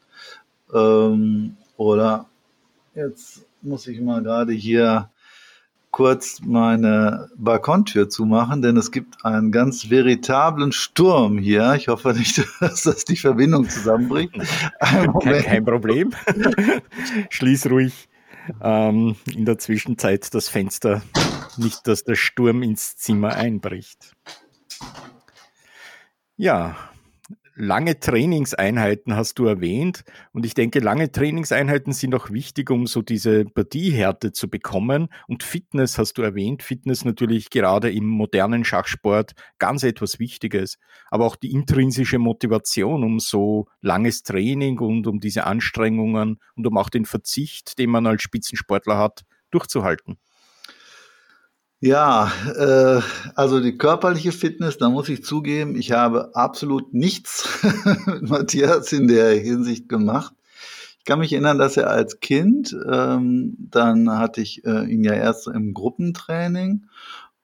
[0.72, 2.26] Ähm, oder
[2.94, 5.10] jetzt muss ich mal gerade hier
[5.92, 11.74] kurz meine Balkontür zumachen, denn es gibt einen ganz veritablen Sturm hier.
[11.74, 14.34] Ich hoffe nicht, dass das die Verbindung zusammenbringt.
[14.80, 16.12] Kein, kein, Problem.
[17.30, 18.08] Schließ ruhig
[18.60, 21.02] ähm, in der Zwischenzeit das Fenster,
[21.58, 24.16] nicht, dass der Sturm ins Zimmer einbricht.
[26.36, 26.76] Ja,
[27.54, 30.04] lange Trainingseinheiten hast du erwähnt.
[30.32, 35.08] Und ich denke, lange Trainingseinheiten sind auch wichtig, um so diese Partiehärte zu bekommen.
[35.28, 36.62] Und Fitness hast du erwähnt.
[36.62, 40.78] Fitness natürlich gerade im modernen Schachsport ganz etwas Wichtiges.
[41.10, 46.76] Aber auch die intrinsische Motivation, um so langes Training und um diese Anstrengungen und um
[46.76, 50.18] auch den Verzicht, den man als Spitzensportler hat, durchzuhalten.
[51.84, 53.00] Ja, äh,
[53.34, 59.08] also die körperliche Fitness, da muss ich zugeben, ich habe absolut nichts mit Matthias in
[59.08, 60.32] der Hinsicht gemacht.
[61.00, 65.14] Ich kann mich erinnern, dass er als Kind, ähm, dann hatte ich äh, ihn ja
[65.14, 66.86] erst im Gruppentraining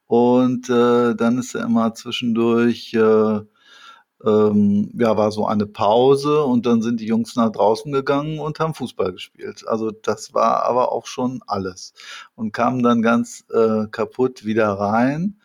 [0.07, 3.40] und äh, dann ist er immer zwischendurch äh,
[4.24, 8.59] ähm, ja, war so eine Pause und dann sind die Jungs nach draußen gegangen und
[8.59, 9.66] haben Fußball gespielt.
[9.66, 11.94] Also das war aber auch schon alles
[12.35, 15.40] und kamen dann ganz äh, kaputt wieder rein.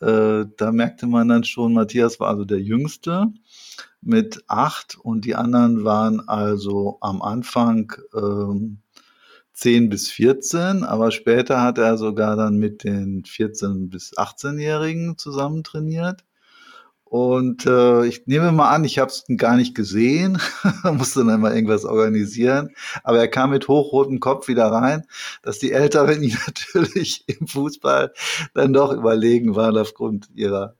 [0.00, 3.26] Äh, da merkte man dann schon, Matthias war also der Jüngste
[4.00, 8.78] mit acht und die anderen waren also am Anfang ähm,
[9.52, 15.64] 10 bis 14, aber später hat er sogar dann mit den 14 bis 18-Jährigen zusammen
[15.64, 16.24] trainiert.
[17.10, 20.40] Und äh, ich nehme mal an, ich habe es gar nicht gesehen,
[20.84, 22.70] musste dann mal irgendwas organisieren.
[23.02, 25.04] Aber er kam mit hochrotem Kopf wieder rein,
[25.42, 28.12] dass die Älteren ihn natürlich im Fußball
[28.54, 30.76] dann doch überlegen waren aufgrund ihrer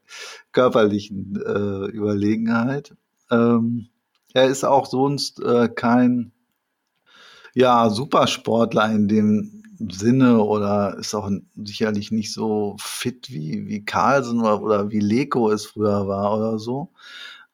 [0.53, 2.95] körperlichen äh, Überlegenheit.
[3.33, 3.89] Ähm,
[4.33, 6.31] er ist auch sonst äh, kein
[7.55, 14.41] ja, Supersportler in dem Sinne oder ist auch sicherlich nicht so fit wie, wie Carlsen
[14.41, 16.91] oder, oder wie Leko es früher war oder so.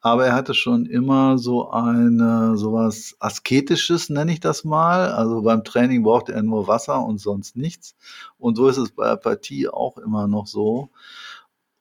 [0.00, 5.10] Aber er hatte schon immer so eine, sowas Asketisches, nenne ich das mal.
[5.10, 7.96] Also beim Training brauchte er nur Wasser und sonst nichts.
[8.38, 10.90] Und so ist es bei der Partie auch immer noch so.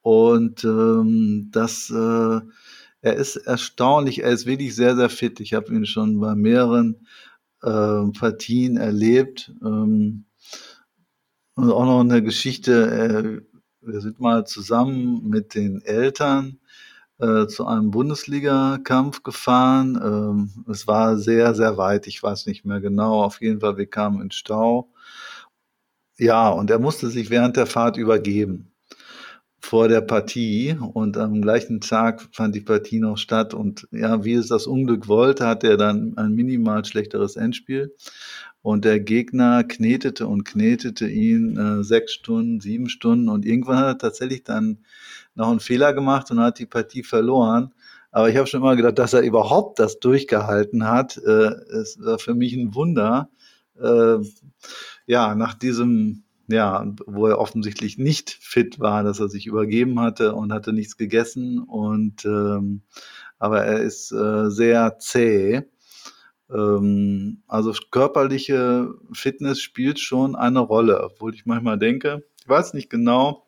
[0.01, 2.39] Und ähm, das, äh,
[3.01, 5.39] er ist erstaunlich, er ist wirklich sehr, sehr fit.
[5.39, 7.05] Ich habe ihn schon bei mehreren
[7.61, 9.53] äh, Partien erlebt.
[9.63, 10.25] Ähm,
[11.55, 16.59] und auch noch eine Geschichte, äh, wir sind mal zusammen mit den Eltern
[17.19, 19.99] äh, zu einem Bundesliga-Kampf gefahren.
[20.03, 23.23] Ähm, es war sehr, sehr weit, ich weiß nicht mehr genau.
[23.23, 24.91] Auf jeden Fall, wir kamen in Stau.
[26.17, 28.71] Ja, und er musste sich während der Fahrt übergeben
[29.65, 34.33] vor der Partie und am gleichen Tag fand die Partie noch statt und ja, wie
[34.33, 37.95] es das Unglück wollte, hatte er dann ein minimal schlechteres Endspiel
[38.65, 43.85] und der Gegner knetete und knetete ihn äh, sechs Stunden, sieben Stunden und irgendwann hat
[43.85, 44.79] er tatsächlich dann
[45.35, 47.75] noch einen Fehler gemacht und hat die Partie verloren.
[48.11, 52.33] Aber ich habe schon immer gedacht, dass er überhaupt das durchgehalten hat, äh, ist für
[52.33, 53.29] mich ein Wunder.
[53.79, 54.17] Äh,
[55.05, 60.33] ja, nach diesem ja, wo er offensichtlich nicht fit war, dass er sich übergeben hatte
[60.33, 62.81] und hatte nichts gegessen und ähm,
[63.37, 65.65] aber er ist äh, sehr zäh.
[66.49, 72.89] Ähm, also körperliche Fitness spielt schon eine Rolle, obwohl ich manchmal denke, ich weiß nicht
[72.89, 73.45] genau,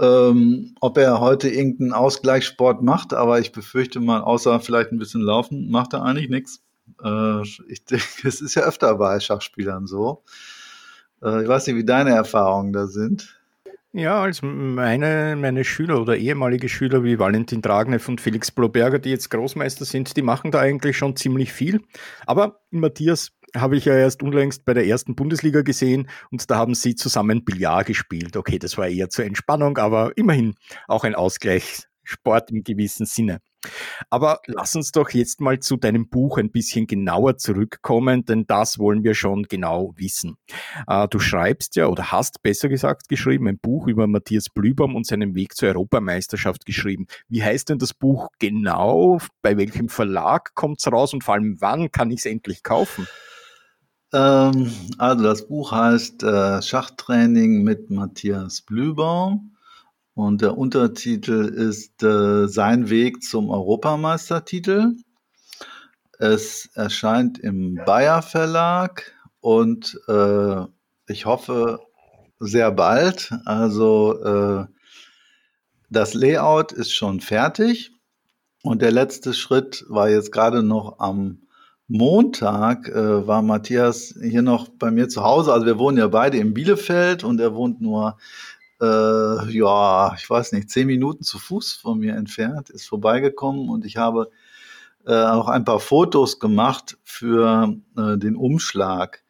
[0.00, 5.22] ähm, ob er heute irgendeinen Ausgleichssport macht, aber ich befürchte mal, außer vielleicht ein bisschen
[5.22, 6.62] laufen, macht er eigentlich nichts.
[7.02, 10.22] Äh, ich denke, es ist ja öfter bei Schachspielern so.
[11.22, 13.37] Äh, ich weiß nicht, wie deine Erfahrungen da sind.
[13.92, 19.08] Ja, als meine, meine Schüler oder ehemalige Schüler wie Valentin Dragnev und Felix Bloberger, die
[19.08, 21.80] jetzt Großmeister sind, die machen da eigentlich schon ziemlich viel.
[22.26, 26.74] Aber Matthias habe ich ja erst unlängst bei der ersten Bundesliga gesehen und da haben
[26.74, 28.36] sie zusammen Billard gespielt.
[28.36, 30.54] Okay, das war eher zur Entspannung, aber immerhin
[30.86, 33.38] auch ein Ausgleichssport im gewissen Sinne.
[34.10, 38.78] Aber lass uns doch jetzt mal zu deinem Buch ein bisschen genauer zurückkommen, denn das
[38.78, 40.36] wollen wir schon genau wissen.
[40.86, 45.06] Äh, du schreibst ja oder hast besser gesagt geschrieben ein Buch über Matthias Blübaum und
[45.06, 47.06] seinen Weg zur Europameisterschaft geschrieben.
[47.28, 49.18] Wie heißt denn das Buch genau?
[49.42, 53.06] Bei welchem Verlag kommt es raus und vor allem wann kann ich es endlich kaufen?
[54.12, 59.56] Ähm, also das Buch heißt äh, Schachtraining mit Matthias Blübaum.
[60.18, 64.96] Und der Untertitel ist äh, Sein Weg zum Europameistertitel.
[66.18, 70.62] Es erscheint im Bayer Verlag und äh,
[71.06, 71.78] ich hoffe
[72.40, 73.32] sehr bald.
[73.44, 74.66] Also äh,
[75.88, 77.92] das Layout ist schon fertig
[78.64, 81.42] und der letzte Schritt war jetzt gerade noch am
[81.86, 85.52] Montag, äh, war Matthias hier noch bei mir zu Hause.
[85.52, 88.18] Also wir wohnen ja beide in Bielefeld und er wohnt nur
[88.80, 93.84] äh, ja, ich weiß nicht, zehn Minuten zu Fuß von mir entfernt, ist vorbeigekommen und
[93.84, 94.30] ich habe
[95.06, 99.22] äh, auch ein paar Fotos gemacht für äh, den Umschlag.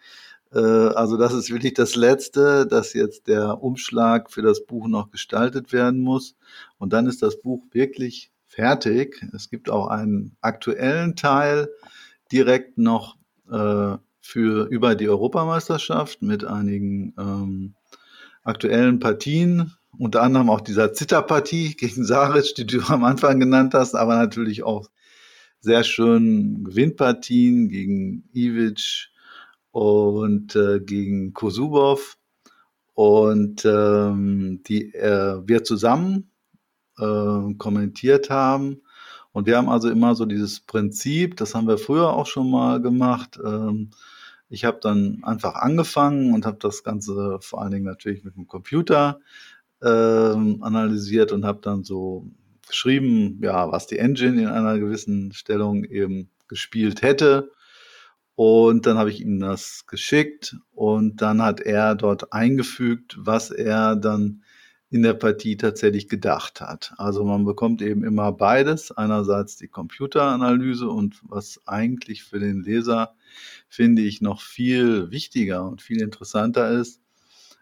[0.52, 5.10] Äh, also das ist wirklich das Letzte, dass jetzt der Umschlag für das Buch noch
[5.10, 6.36] gestaltet werden muss.
[6.78, 9.24] Und dann ist das Buch wirklich fertig.
[9.34, 11.68] Es gibt auch einen aktuellen Teil
[12.32, 13.16] direkt noch
[13.50, 17.74] äh, für über die Europameisterschaft mit einigen ähm,
[18.48, 23.94] aktuellen Partien, unter anderem auch dieser Zitterpartie gegen Saric, die du am Anfang genannt hast,
[23.94, 24.88] aber natürlich auch
[25.60, 29.10] sehr schönen Gewinnpartien gegen Ivic
[29.72, 32.16] und äh, gegen Kosubov
[32.94, 36.30] und ähm, die äh, wir zusammen
[36.98, 38.82] äh, kommentiert haben.
[39.32, 42.80] Und wir haben also immer so dieses Prinzip, das haben wir früher auch schon mal
[42.80, 43.90] gemacht, ähm,
[44.48, 48.46] ich habe dann einfach angefangen und habe das Ganze vor allen Dingen natürlich mit dem
[48.46, 49.20] Computer
[49.82, 52.30] ähm, analysiert und habe dann so
[52.66, 57.50] geschrieben, ja, was die Engine in einer gewissen Stellung eben gespielt hätte.
[58.34, 63.96] Und dann habe ich ihm das geschickt und dann hat er dort eingefügt, was er
[63.96, 64.44] dann
[64.90, 66.94] in der Partie tatsächlich gedacht hat.
[66.96, 68.90] Also man bekommt eben immer beides.
[68.90, 73.14] Einerseits die Computeranalyse und was eigentlich für den Leser,
[73.68, 77.02] finde ich, noch viel wichtiger und viel interessanter ist,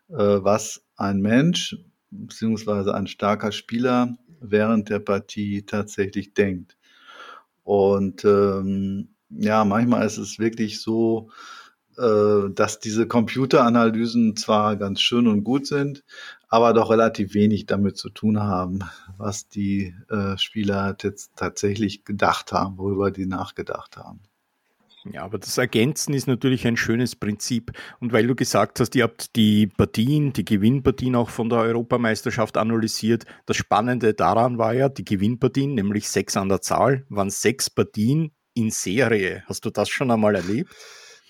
[0.09, 1.77] äh, was ein Mensch
[2.11, 6.77] beziehungsweise ein starker Spieler während der Partie tatsächlich denkt.
[7.65, 11.31] Und ähm, ja, manchmal ist es wirklich so,
[11.99, 16.05] äh, dass diese Computeranalysen zwar ganz schön und gut sind,
[16.49, 18.81] aber doch relativ wenig damit zu tun haben,
[19.19, 24.21] was die äh, Spieler jetzt tatsächlich gedacht haben, worüber die nachgedacht haben.
[25.13, 27.73] Ja, aber das Ergänzen ist natürlich ein schönes Prinzip.
[28.01, 32.57] Und weil du gesagt hast, ihr habt die Partien, die Gewinnpartien auch von der Europameisterschaft
[32.57, 33.25] analysiert.
[33.47, 38.33] Das Spannende daran war ja, die Gewinnpartien, nämlich sechs an der Zahl, waren sechs Partien
[38.55, 39.45] in Serie.
[39.47, 40.75] Hast du das schon einmal erlebt?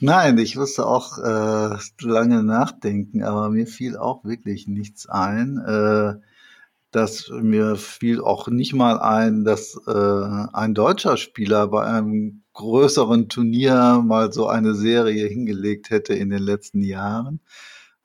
[0.00, 5.58] Nein, ich musste auch äh, lange nachdenken, aber mir fiel auch wirklich nichts ein.
[5.58, 6.20] Äh,
[6.90, 13.28] dass mir fiel auch nicht mal ein, dass äh, ein deutscher Spieler bei einem größeren
[13.28, 17.40] Turnier mal so eine Serie hingelegt hätte in den letzten Jahren.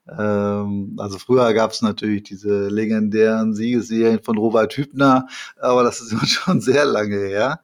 [0.09, 5.27] Ähm, also früher gab es natürlich diese legendären Siegesserien von Robert Hübner,
[5.59, 7.61] aber das ist schon sehr lange her.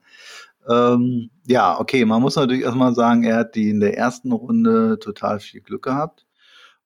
[0.70, 4.99] Ähm, ja, okay, man muss natürlich erstmal sagen, er hat die in der ersten Runde
[4.99, 6.26] total viel Glück gehabt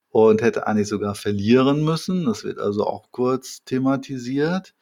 [0.10, 2.26] und hätte eigentlich sogar verlieren müssen.
[2.26, 4.76] Das wird also auch kurz thematisiert.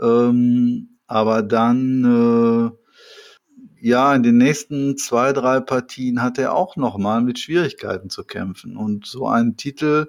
[0.00, 7.20] Ähm, aber dann, äh, ja, in den nächsten zwei, drei Partien hat er auch nochmal
[7.22, 8.76] mit Schwierigkeiten zu kämpfen.
[8.76, 10.06] Und so einen Titel,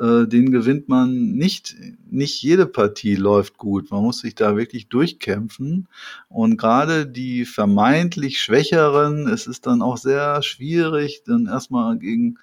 [0.00, 1.76] äh, den gewinnt man nicht,
[2.10, 3.90] nicht jede Partie läuft gut.
[3.90, 5.88] Man muss sich da wirklich durchkämpfen.
[6.28, 12.38] Und gerade die vermeintlich Schwächeren, es ist dann auch sehr schwierig, dann erstmal gegen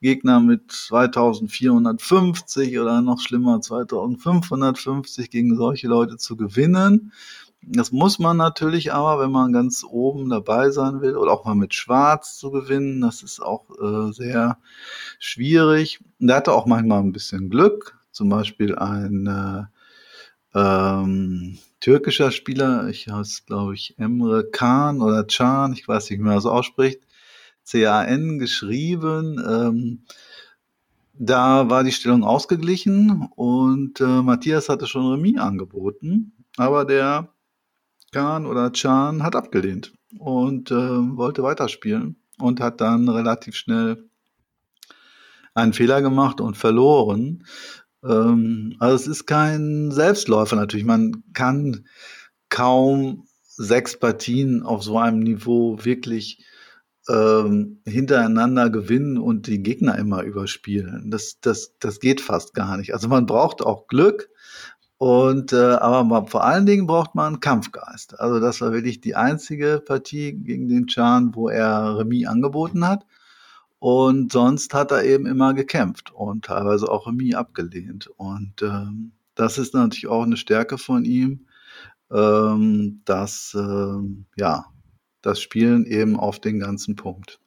[0.00, 7.12] Gegner mit 2450 oder noch schlimmer 2550 gegen solche Leute zu gewinnen.
[7.62, 11.54] Das muss man natürlich aber, wenn man ganz oben dabei sein will oder auch mal
[11.54, 13.00] mit Schwarz zu gewinnen.
[13.00, 14.58] Das ist auch äh, sehr
[15.18, 16.00] schwierig.
[16.18, 17.98] Da hatte auch manchmal ein bisschen Glück.
[18.10, 19.64] Zum Beispiel ein äh,
[20.54, 26.24] ähm, türkischer Spieler, ich heiße glaube ich Emre Khan oder Can, ich weiß nicht, wie
[26.24, 27.00] man das ausspricht,
[27.70, 29.42] CAN geschrieben.
[29.46, 30.02] Ähm,
[31.14, 37.28] da war die Stellung ausgeglichen und äh, Matthias hatte schon Remis angeboten, aber der
[38.12, 44.08] Kahn oder Chan hat abgelehnt und äh, wollte weiterspielen und hat dann relativ schnell
[45.54, 47.44] einen Fehler gemacht und verloren.
[48.04, 50.86] Ähm, also es ist kein Selbstläufer natürlich.
[50.86, 51.86] Man kann
[52.48, 56.44] kaum sechs Partien auf so einem Niveau wirklich
[57.08, 61.10] ähm, hintereinander gewinnen und die Gegner immer überspielen.
[61.10, 62.94] Das, das, das geht fast gar nicht.
[62.94, 64.30] Also man braucht auch Glück.
[64.98, 68.18] Und äh, aber man, vor allen Dingen braucht man Kampfgeist.
[68.18, 73.06] Also das war wirklich die einzige Partie gegen den Chan, wo er Remis angeboten hat.
[73.78, 78.08] Und sonst hat er eben immer gekämpft und teilweise auch Remis abgelehnt.
[78.16, 81.46] Und ähm, das ist natürlich auch eine Stärke von ihm,
[82.10, 84.66] ähm, dass ähm, ja
[85.22, 87.38] das Spielen eben auf den ganzen Punkt.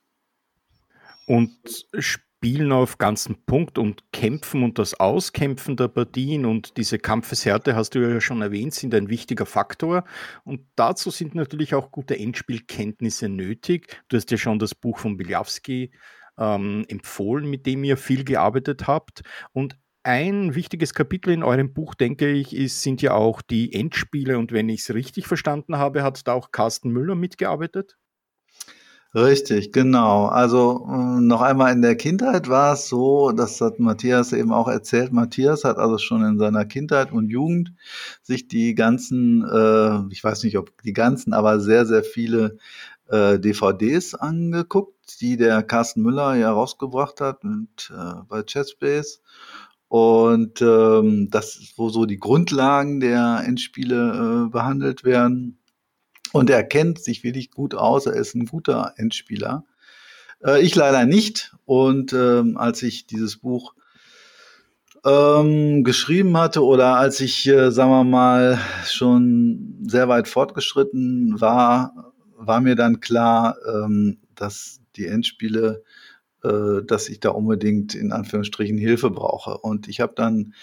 [1.26, 1.52] Und
[2.44, 7.94] Spielen auf ganzen Punkt und Kämpfen und das Auskämpfen der Partien und diese Kampfeshärte, hast
[7.94, 10.06] du ja schon erwähnt, sind ein wichtiger Faktor.
[10.44, 14.02] Und dazu sind natürlich auch gute Endspielkenntnisse nötig.
[14.10, 15.92] Du hast ja schon das Buch von Biljawski
[16.40, 19.22] ähm, empfohlen, mit dem ihr viel gearbeitet habt.
[19.54, 24.40] Und ein wichtiges Kapitel in eurem Buch, denke ich, ist, sind ja auch die Endspiele.
[24.40, 27.98] Und wenn ich es richtig verstanden habe, hat da auch Carsten Müller mitgearbeitet?
[29.14, 30.28] Richtig, genau.
[30.28, 34.70] Also äh, noch einmal in der Kindheit war es so, das hat Matthias eben auch
[34.70, 35.12] erzählt.
[35.12, 37.74] Matthias hat also schon in seiner Kindheit und Jugend
[38.22, 42.58] sich die ganzen, äh, ich weiß nicht, ob die ganzen, aber sehr, sehr viele
[43.10, 49.20] äh, DVDs angeguckt, die der Carsten Müller ja rausgebracht hat mit, äh, bei Chessbase.
[49.90, 55.61] Und ähm, das wo so die Grundlagen der Endspiele äh, behandelt werden.
[56.32, 58.06] Und er kennt sich wirklich gut aus.
[58.06, 59.66] Er ist ein guter Endspieler.
[60.44, 61.54] Äh, ich leider nicht.
[61.66, 63.74] Und ähm, als ich dieses Buch
[65.06, 72.14] ähm, geschrieben hatte oder als ich, äh, sagen wir mal, schon sehr weit fortgeschritten war,
[72.38, 75.84] war mir dann klar, ähm, dass die Endspiele
[76.44, 79.60] äh, dass ich da unbedingt in Anführungsstrichen Hilfe brauche.
[79.60, 80.54] Und ich habe dann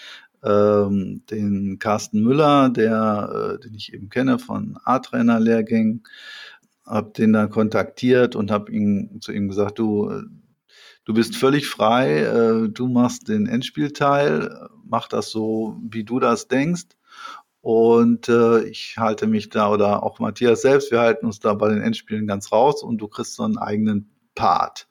[0.43, 6.03] ähm, den Carsten Müller, der, äh, den ich eben kenne von A-Trainer-Lehrgängen,
[6.85, 10.23] habe den dann kontaktiert und habe ihn zu ihm gesagt, du, äh,
[11.05, 16.47] du bist völlig frei, äh, du machst den Endspielteil, mach das so, wie du das
[16.47, 16.87] denkst.
[17.61, 21.69] Und äh, ich halte mich da oder auch Matthias selbst, wir halten uns da bei
[21.69, 24.88] den Endspielen ganz raus und du kriegst so einen eigenen Part.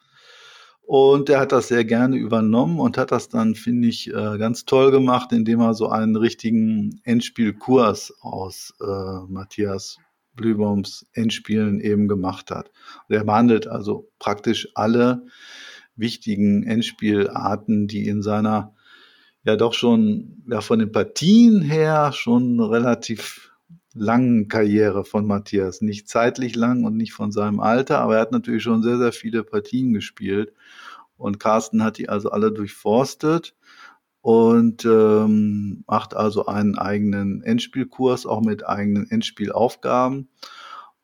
[0.88, 4.64] Und er hat das sehr gerne übernommen und hat das dann, finde ich, äh, ganz
[4.64, 9.98] toll gemacht, indem er so einen richtigen Endspielkurs aus äh, Matthias
[10.32, 12.70] Blühbaums Endspielen eben gemacht hat.
[13.06, 15.26] Und er behandelt also praktisch alle
[15.94, 18.74] wichtigen Endspielarten, die in seiner
[19.44, 23.47] ja doch schon ja von den Partien her schon relativ
[23.94, 25.80] langen Karriere von Matthias.
[25.80, 29.12] Nicht zeitlich lang und nicht von seinem Alter, aber er hat natürlich schon sehr, sehr
[29.12, 30.52] viele Partien gespielt.
[31.16, 33.54] Und Carsten hat die also alle durchforstet
[34.20, 40.28] und ähm, macht also einen eigenen Endspielkurs, auch mit eigenen Endspielaufgaben.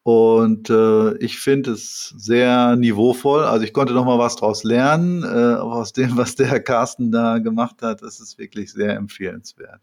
[0.04, 3.44] Und äh, ich finde es sehr niveauvoll.
[3.44, 7.38] Also ich konnte noch mal was draus lernen, äh, aus dem, was der Carsten da
[7.38, 8.02] gemacht hat.
[8.02, 9.80] Das ist wirklich sehr empfehlenswert.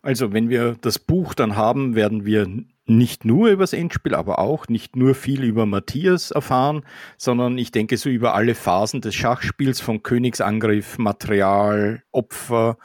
[0.00, 2.46] Also wenn wir das Buch dann haben, werden wir
[2.86, 6.84] nicht nur über das Endspiel, aber auch nicht nur viel über Matthias erfahren,
[7.16, 12.78] sondern ich denke so über alle Phasen des Schachspiels von Königsangriff, Material, Opfer,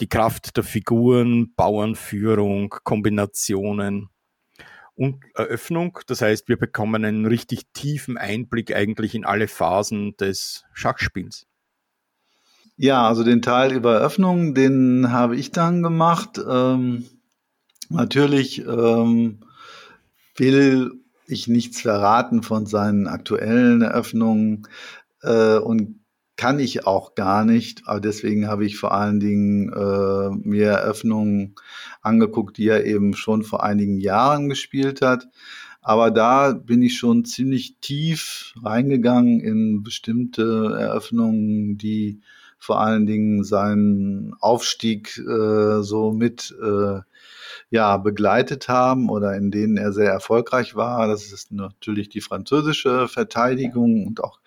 [0.00, 4.08] die Kraft der Figuren, Bauernführung, Kombinationen
[4.94, 5.98] und Eröffnung.
[6.06, 11.49] Das heißt, wir bekommen einen richtig tiefen Einblick eigentlich in alle Phasen des Schachspiels.
[12.82, 16.40] Ja, also den Teil über Eröffnung, den habe ich dann gemacht.
[16.48, 17.04] Ähm,
[17.90, 19.40] natürlich ähm,
[20.36, 20.92] will
[21.26, 24.66] ich nichts verraten von seinen aktuellen Eröffnungen
[25.22, 26.00] äh, und
[26.36, 27.82] kann ich auch gar nicht.
[27.84, 31.56] Aber deswegen habe ich vor allen Dingen äh, mir Eröffnungen
[32.00, 35.28] angeguckt, die er eben schon vor einigen Jahren gespielt hat.
[35.82, 42.22] Aber da bin ich schon ziemlich tief reingegangen in bestimmte Eröffnungen, die
[42.60, 47.00] vor allen Dingen seinen Aufstieg äh, so mit äh,
[47.70, 51.08] ja, begleitet haben oder in denen er sehr erfolgreich war.
[51.08, 54.40] Das ist natürlich die französische Verteidigung und auch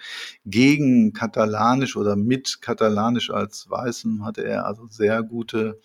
[0.45, 5.79] gegen Katalanisch oder mit Katalanisch als Weißen hatte er also sehr gute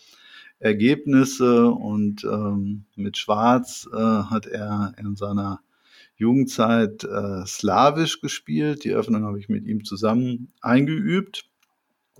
[0.58, 5.60] Ergebnisse und ähm, mit Schwarz äh, hat er in seiner
[6.16, 8.82] Jugendzeit äh, Slawisch gespielt.
[8.82, 11.47] Die Öffnung habe ich mit ihm zusammen eingeübt.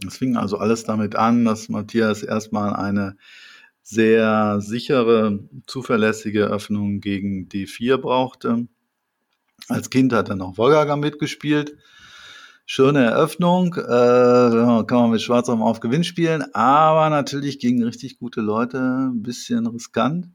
[0.07, 3.17] Es fing also alles damit an, dass Matthias erstmal eine
[3.83, 8.69] sehr sichere, zuverlässige Öffnung gegen D4 brauchte.
[9.69, 11.77] Als Kind hat er noch Wolgaga mitgespielt.
[12.67, 18.43] Schöne Eröffnung, äh, kann man mit Schwarzraum auf Gewinn spielen, aber natürlich gegen richtig gute
[18.43, 18.79] Leute
[19.11, 20.29] ein bisschen riskant.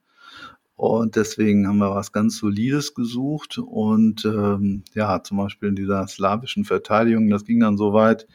[0.75, 3.59] Und deswegen haben wir was ganz Solides gesucht.
[3.59, 8.27] Und ähm, ja, zum Beispiel in dieser slawischen Verteidigung, das ging dann so weit,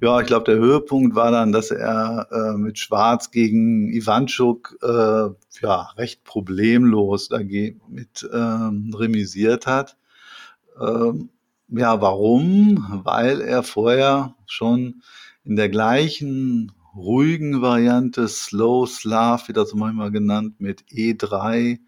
[0.00, 5.28] ja, ich glaube, der Höhepunkt war dann, dass er äh, mit Schwarz gegen Ivanchuk äh,
[5.62, 9.96] ja recht problemlos mit ähm, remisiert hat.
[10.80, 11.30] Ähm,
[11.68, 13.02] ja, warum?
[13.04, 15.02] Weil er vorher schon
[15.44, 21.78] in der gleichen ruhigen Variante Slow Slav, wie das manchmal genannt, mit E3 äh,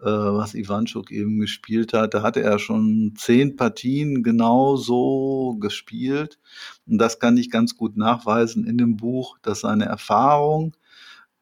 [0.00, 2.14] was Ivanchuk eben gespielt hat.
[2.14, 6.38] Da hatte er schon zehn Partien genau so gespielt.
[6.86, 10.76] Und das kann ich ganz gut nachweisen in dem Buch, dass seine Erfahrung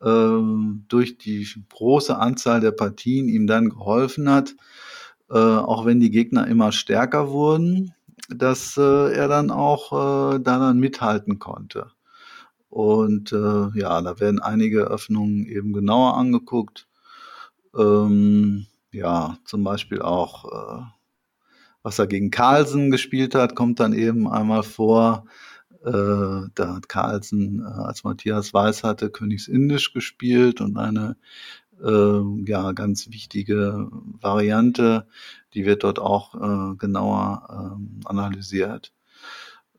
[0.00, 0.40] äh,
[0.88, 4.54] durch die große Anzahl der Partien ihm dann geholfen hat,
[5.30, 7.94] äh, auch wenn die Gegner immer stärker wurden,
[8.28, 9.92] dass äh, er dann auch
[10.34, 11.90] äh, da dann mithalten konnte.
[12.68, 16.86] Und äh, ja, da werden einige Öffnungen eben genauer angeguckt.
[17.76, 20.82] Ähm, ja, zum Beispiel auch, äh,
[21.82, 25.26] was er gegen Carlsen gespielt hat, kommt dann eben einmal vor.
[25.84, 31.16] Äh, da hat Carlsen, äh, als Matthias Weiß hatte, Königsindisch gespielt und eine
[31.82, 33.88] äh, ja, ganz wichtige
[34.20, 35.06] Variante,
[35.54, 38.92] die wird dort auch äh, genauer äh, analysiert.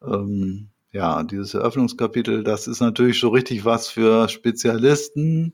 [0.02, 5.54] Ähm, ja, dieses Eröffnungskapitel, das ist natürlich so richtig was für Spezialisten,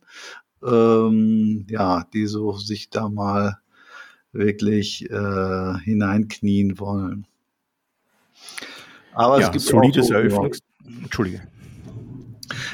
[0.65, 3.57] ähm, ja, die so sich da mal
[4.31, 7.27] wirklich äh, hineinknien wollen.
[9.13, 10.59] Aber ja, es gibt solides auch, Eröffnungs.
[11.03, 11.41] Entschuldige.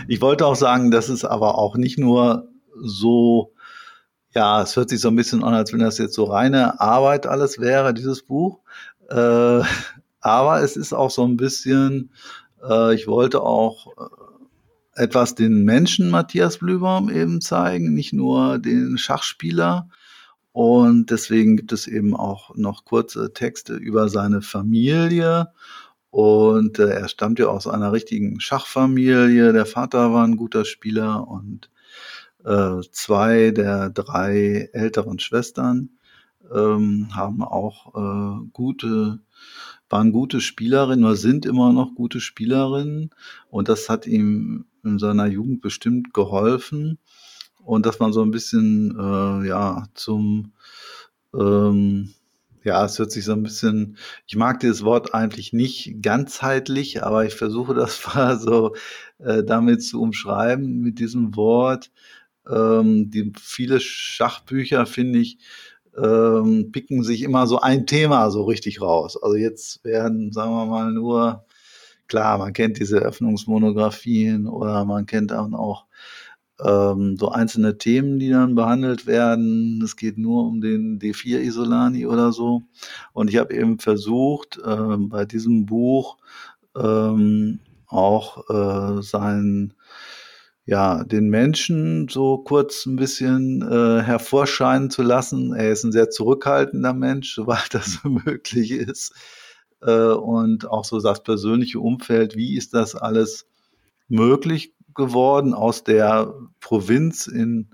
[0.07, 2.49] Ich wollte auch sagen, dass es aber auch nicht nur
[2.81, 3.53] so,
[4.33, 7.27] ja, es hört sich so ein bisschen an, als wenn das jetzt so reine Arbeit
[7.27, 8.59] alles wäre, dieses Buch.
[9.09, 9.61] Äh,
[10.21, 12.11] aber es ist auch so ein bisschen,
[12.67, 14.18] äh, ich wollte auch äh,
[14.99, 19.89] etwas den Menschen Matthias Blübaum eben zeigen, nicht nur den Schachspieler.
[20.51, 25.53] Und deswegen gibt es eben auch noch kurze Texte über seine Familie.
[26.09, 29.53] Und äh, er stammt ja aus einer richtigen Schachfamilie.
[29.53, 31.69] Der Vater war ein guter Spieler und
[32.43, 35.91] äh, zwei der drei älteren Schwestern
[36.53, 39.19] ähm, haben auch äh, gute
[39.89, 43.09] waren gute Spielerinnen oder sind immer noch gute Spielerinnen.
[43.49, 46.99] Und das hat ihm in seiner Jugend bestimmt geholfen.
[47.63, 50.53] Und dass man so ein bisschen, äh, ja, zum,
[51.33, 52.13] ähm,
[52.63, 57.25] ja, es hört sich so ein bisschen, ich mag dieses Wort eigentlich nicht ganzheitlich, aber
[57.25, 58.75] ich versuche das mal so
[59.19, 61.91] äh, damit zu umschreiben, mit diesem Wort.
[62.49, 65.37] Ähm, die viele Schachbücher, finde ich,
[65.97, 69.21] ähm, picken sich immer so ein Thema so richtig raus.
[69.21, 71.45] Also jetzt werden, sagen wir mal, nur,
[72.09, 75.85] klar, man kennt diese Öffnungsmonographien oder man kennt dann auch
[76.61, 79.81] ähm, so einzelne Themen, die dann behandelt werden.
[79.83, 82.63] Es geht nur um den D4 Isolani oder so.
[83.13, 86.17] Und ich habe eben versucht, äh, bei diesem Buch
[86.75, 89.73] ähm, auch äh, sein
[90.69, 95.51] ja, den Menschen so kurz ein bisschen äh, hervorscheinen zu lassen.
[95.53, 99.13] Er ist ein sehr zurückhaltender Mensch, soweit das möglich ist.
[99.81, 103.47] Äh, und auch so das persönliche Umfeld, wie ist das alles
[104.07, 107.69] möglich geworden aus der Provinz in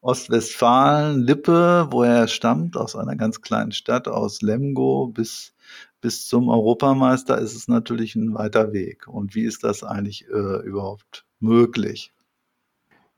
[0.00, 5.54] Ostwestfalen, Lippe, wo er stammt, aus einer ganz kleinen Stadt, aus Lemgo bis,
[6.00, 9.06] bis zum Europameister ist es natürlich ein weiter Weg.
[9.06, 12.12] Und wie ist das eigentlich äh, überhaupt möglich?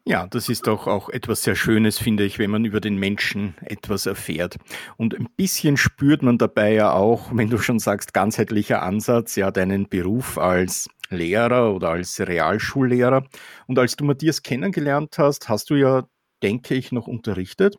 [0.07, 3.55] Ja, das ist doch auch etwas sehr Schönes, finde ich, wenn man über den Menschen
[3.62, 4.57] etwas erfährt.
[4.98, 9.50] Und ein bisschen spürt man dabei ja auch, wenn du schon sagst, ganzheitlicher Ansatz, ja,
[9.50, 13.24] deinen Beruf als Lehrer oder als Realschullehrer.
[13.66, 16.05] Und als du Matthias kennengelernt hast, hast du ja
[16.45, 17.76] denke ich, noch unterrichtet.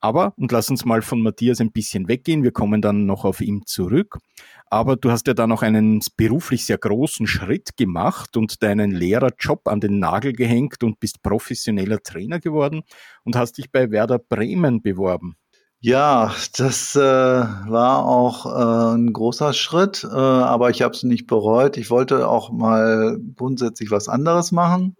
[0.00, 3.40] Aber, und lass uns mal von Matthias ein bisschen weggehen, wir kommen dann noch auf
[3.40, 4.18] ihn zurück.
[4.66, 9.68] Aber du hast ja dann noch einen beruflich sehr großen Schritt gemacht und deinen Lehrerjob
[9.68, 12.82] an den Nagel gehängt und bist professioneller Trainer geworden
[13.24, 15.36] und hast dich bei Werder Bremen beworben.
[15.80, 21.28] Ja, das äh, war auch äh, ein großer Schritt, äh, aber ich habe es nicht
[21.28, 21.76] bereut.
[21.76, 24.96] Ich wollte auch mal grundsätzlich was anderes machen.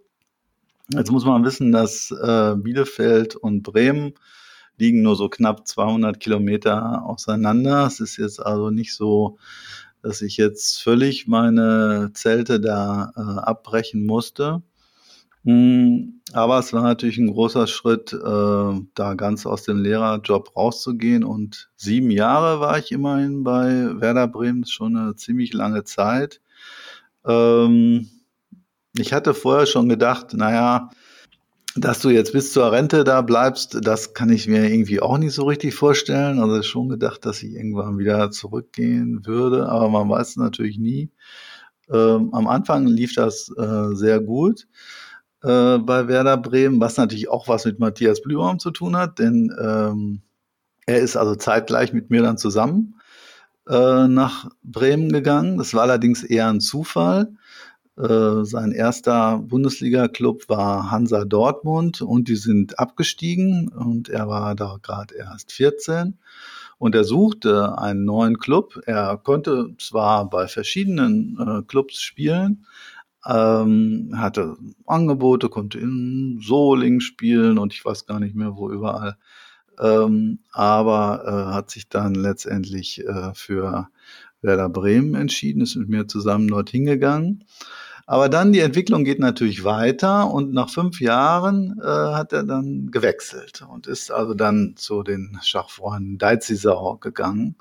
[0.91, 4.13] Jetzt muss man wissen, dass äh, Bielefeld und Bremen
[4.77, 7.85] liegen nur so knapp 200 Kilometer auseinander.
[7.85, 9.37] Es ist jetzt also nicht so,
[10.01, 14.63] dass ich jetzt völlig meine Zelte da äh, abbrechen musste.
[15.43, 21.23] Mm, aber es war natürlich ein großer Schritt, äh, da ganz aus dem Lehrerjob rauszugehen.
[21.23, 26.41] Und sieben Jahre war ich immerhin bei Werder Bremen, schon eine ziemlich lange Zeit.
[27.25, 28.09] Ähm,
[28.97, 30.89] ich hatte vorher schon gedacht, naja,
[31.75, 35.33] dass du jetzt bis zur Rente da bleibst, das kann ich mir irgendwie auch nicht
[35.33, 36.39] so richtig vorstellen.
[36.39, 41.11] Also schon gedacht, dass ich irgendwann wieder zurückgehen würde, aber man weiß es natürlich nie.
[41.91, 44.67] Ähm, am Anfang lief das äh, sehr gut
[45.43, 49.55] äh, bei Werder Bremen, was natürlich auch was mit Matthias Blübaum zu tun hat, denn
[49.59, 50.21] ähm,
[50.85, 52.95] er ist also zeitgleich mit mir dann zusammen
[53.67, 55.57] äh, nach Bremen gegangen.
[55.57, 57.33] Das war allerdings eher ein Zufall.
[57.99, 64.77] Äh, sein erster Bundesliga-Club war Hansa Dortmund und die sind abgestiegen und er war da
[64.81, 66.17] gerade erst 14
[66.77, 68.79] und er suchte einen neuen Club.
[68.85, 72.65] Er konnte zwar bei verschiedenen äh, Clubs spielen,
[73.25, 79.17] ähm, hatte Angebote, konnte in Soling spielen und ich weiß gar nicht mehr wo überall,
[79.77, 83.89] ähm, aber äh, hat sich dann letztendlich äh, für
[84.41, 87.43] Werder Bremen entschieden, ist mit mir zusammen dorthin gegangen.
[88.09, 92.89] Aber dann die Entwicklung geht natürlich weiter und nach fünf Jahren äh, hat er dann
[92.89, 97.55] gewechselt und ist also dann zu den Schachfreunden Deizisau gegangen.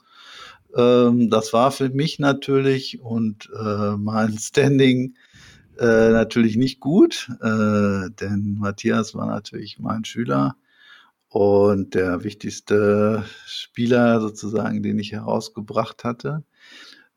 [0.75, 5.17] Ähm, das war für mich natürlich und äh, mein Standing
[5.79, 10.57] äh, natürlich nicht gut, äh, denn Matthias war natürlich mein Schüler
[11.29, 16.43] und der wichtigste Spieler sozusagen, den ich herausgebracht hatte.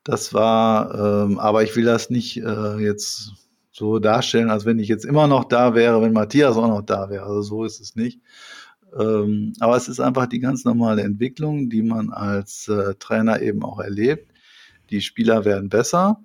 [0.03, 3.33] Das war, ähm, aber ich will das nicht äh, jetzt
[3.71, 7.09] so darstellen, als wenn ich jetzt immer noch da wäre, wenn Matthias auch noch da
[7.09, 7.25] wäre.
[7.25, 8.19] Also so ist es nicht.
[8.99, 13.63] Ähm, aber es ist einfach die ganz normale Entwicklung, die man als äh, Trainer eben
[13.63, 14.31] auch erlebt.
[14.89, 16.21] Die Spieler werden besser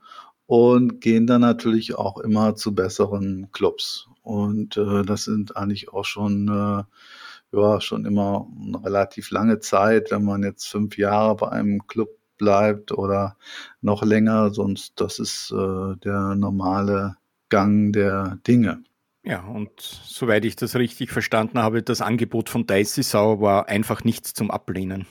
[0.47, 4.09] und gehen dann natürlich auch immer zu besseren Clubs.
[4.23, 10.11] Und äh, das sind eigentlich auch schon, äh, ja, schon immer eine relativ lange Zeit,
[10.11, 13.37] wenn man jetzt fünf Jahre bei einem Club bleibt oder
[13.81, 17.17] noch länger, sonst das ist äh, der normale
[17.49, 18.83] Gang der Dinge.
[19.23, 24.05] Ja, und soweit ich das richtig verstanden habe, das Angebot von Dicey Sau war einfach
[24.05, 25.07] nichts zum Ablehnen.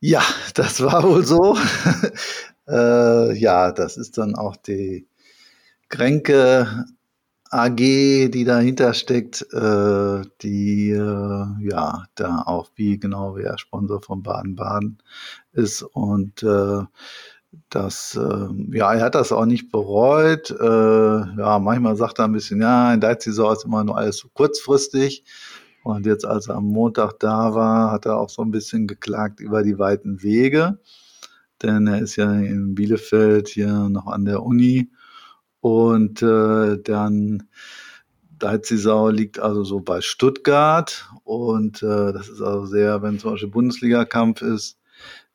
[0.00, 0.22] Ja,
[0.54, 1.56] das war wohl so.
[2.68, 5.06] äh, ja, das ist dann auch die
[5.88, 6.86] Kränke
[7.50, 14.22] AG, die dahinter steckt, äh, die äh, ja da auch wie genau wer Sponsor von
[14.22, 14.98] Baden-Baden
[15.52, 16.82] ist und äh,
[17.70, 20.50] das, äh, ja, er hat das auch nicht bereut.
[20.50, 24.28] Äh, ja, manchmal sagt er ein bisschen, ja, in Deizisau ist immer nur alles so
[24.28, 25.24] kurzfristig.
[25.82, 29.40] Und jetzt, als er am Montag da war, hat er auch so ein bisschen geklagt
[29.40, 30.78] über die weiten Wege.
[31.62, 34.90] Denn er ist ja in Bielefeld hier noch an der Uni
[35.60, 37.48] und äh, dann
[38.38, 43.50] Deizisau liegt also so bei Stuttgart und äh, das ist also sehr, wenn zum Beispiel
[43.50, 44.78] Bundesliga-Kampf ist,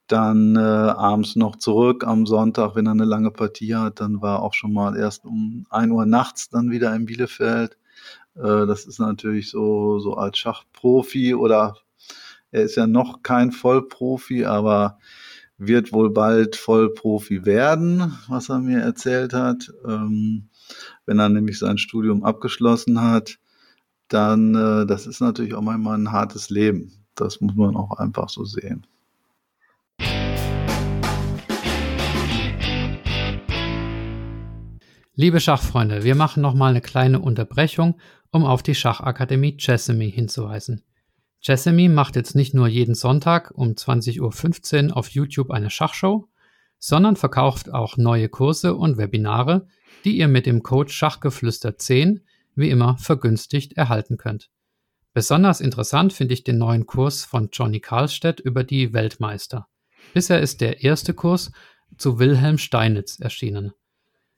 [0.07, 4.41] dann äh, abends noch zurück am Sonntag, wenn er eine lange Partie hat, dann war
[4.41, 7.77] auch schon mal erst um ein Uhr nachts dann wieder in Bielefeld.
[8.35, 11.77] Äh, das ist natürlich so, so als Schachprofi oder
[12.51, 14.99] er ist ja noch kein Vollprofi, aber
[15.67, 19.71] wird wohl bald Vollprofi werden, was er mir erzählt hat.
[19.87, 20.49] Ähm,
[21.05, 23.39] wenn er nämlich sein Studium abgeschlossen hat,
[24.07, 26.91] dann, äh, das ist natürlich auch manchmal ein hartes Leben.
[27.15, 28.85] Das muss man auch einfach so sehen.
[35.15, 37.99] Liebe Schachfreunde, wir machen nochmal eine kleine Unterbrechung,
[38.31, 40.81] um auf die Schachakademie Chessamy hinzuweisen.
[41.45, 46.29] Jessamy macht jetzt nicht nur jeden Sonntag um 20.15 Uhr auf YouTube eine Schachshow,
[46.79, 49.67] sondern verkauft auch neue Kurse und Webinare,
[50.05, 52.21] die ihr mit dem Code Schachgeflüster 10
[52.55, 54.51] wie immer vergünstigt erhalten könnt.
[55.13, 59.67] Besonders interessant finde ich den neuen Kurs von Johnny Karlstedt über die Weltmeister.
[60.13, 61.51] Bisher ist der erste Kurs
[61.97, 63.73] zu Wilhelm Steinitz erschienen.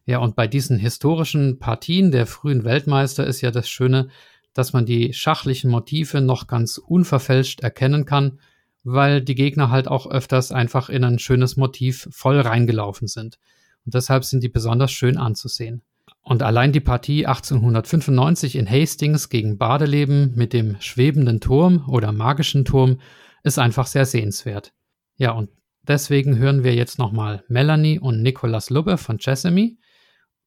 [0.06, 4.10] Ja, und bei diesen historischen Partien der frühen Weltmeister ist ja das Schöne,
[4.56, 8.40] dass man die schachlichen Motive noch ganz unverfälscht erkennen kann,
[8.84, 13.38] weil die Gegner halt auch öfters einfach in ein schönes Motiv voll reingelaufen sind.
[13.86, 15.84] Und deshalb sind die besonders schön anzusehen.
[16.22, 22.64] Und allein die Partie 1895 in Hastings gegen Badeleben mit dem schwebenden Turm oder magischen
[22.64, 23.00] Turm
[23.44, 24.74] ist einfach sehr sehenswert.
[25.18, 25.50] Ja, und
[25.84, 29.78] deswegen hören wir jetzt nochmal Melanie und Nicolas Lubbe von Chessamy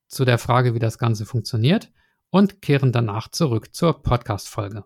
[0.07, 1.91] zu der Frage, wie das Ganze funktioniert
[2.31, 4.85] und kehren danach zurück zur Podcast-Folge.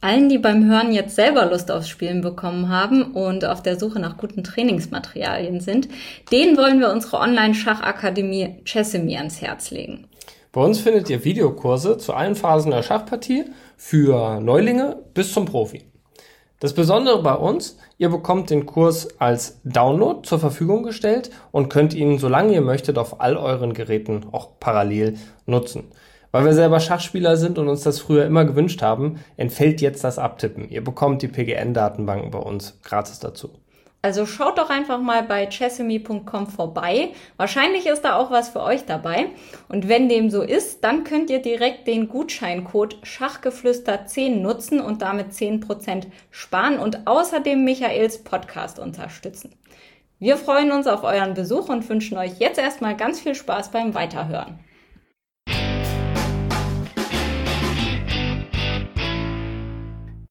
[0.00, 3.98] Allen, die beim Hören jetzt selber Lust aufs Spielen bekommen haben und auf der Suche
[3.98, 5.88] nach guten Trainingsmaterialien sind,
[6.30, 10.06] denen wollen wir unsere Online-Schachakademie Chessemy ans Herz legen.
[10.52, 13.46] Bei uns findet ihr Videokurse zu allen Phasen der Schachpartie
[13.76, 15.82] für Neulinge bis zum Profi.
[16.60, 21.94] Das Besondere bei uns, ihr bekommt den Kurs als Download zur Verfügung gestellt und könnt
[21.94, 25.84] ihn, solange ihr möchtet, auf all euren Geräten auch parallel nutzen.
[26.30, 30.18] Weil wir selber Schachspieler sind und uns das früher immer gewünscht haben, entfällt jetzt das
[30.18, 30.68] Abtippen.
[30.68, 33.50] Ihr bekommt die PGN-Datenbanken bei uns gratis dazu.
[34.00, 37.10] Also schaut doch einfach mal bei chessemy.com vorbei.
[37.36, 39.30] Wahrscheinlich ist da auch was für euch dabei.
[39.68, 45.32] Und wenn dem so ist, dann könnt ihr direkt den Gutscheincode Schachgeflüster10 nutzen und damit
[45.32, 49.56] 10% sparen und außerdem Michaels Podcast unterstützen.
[50.20, 53.94] Wir freuen uns auf euren Besuch und wünschen euch jetzt erstmal ganz viel Spaß beim
[53.94, 54.60] Weiterhören.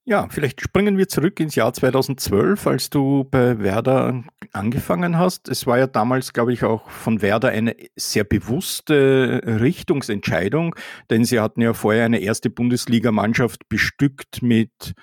[0.10, 5.49] Ja, vielleicht springen wir zurück ins Jahr 2012, als du bei Werder angefangen hast.
[5.49, 10.76] Es war ja damals, glaube ich, auch von Werder eine sehr bewusste Richtungsentscheidung,
[11.10, 14.93] denn sie hatten ja vorher eine erste Bundesligamannschaft bestückt mit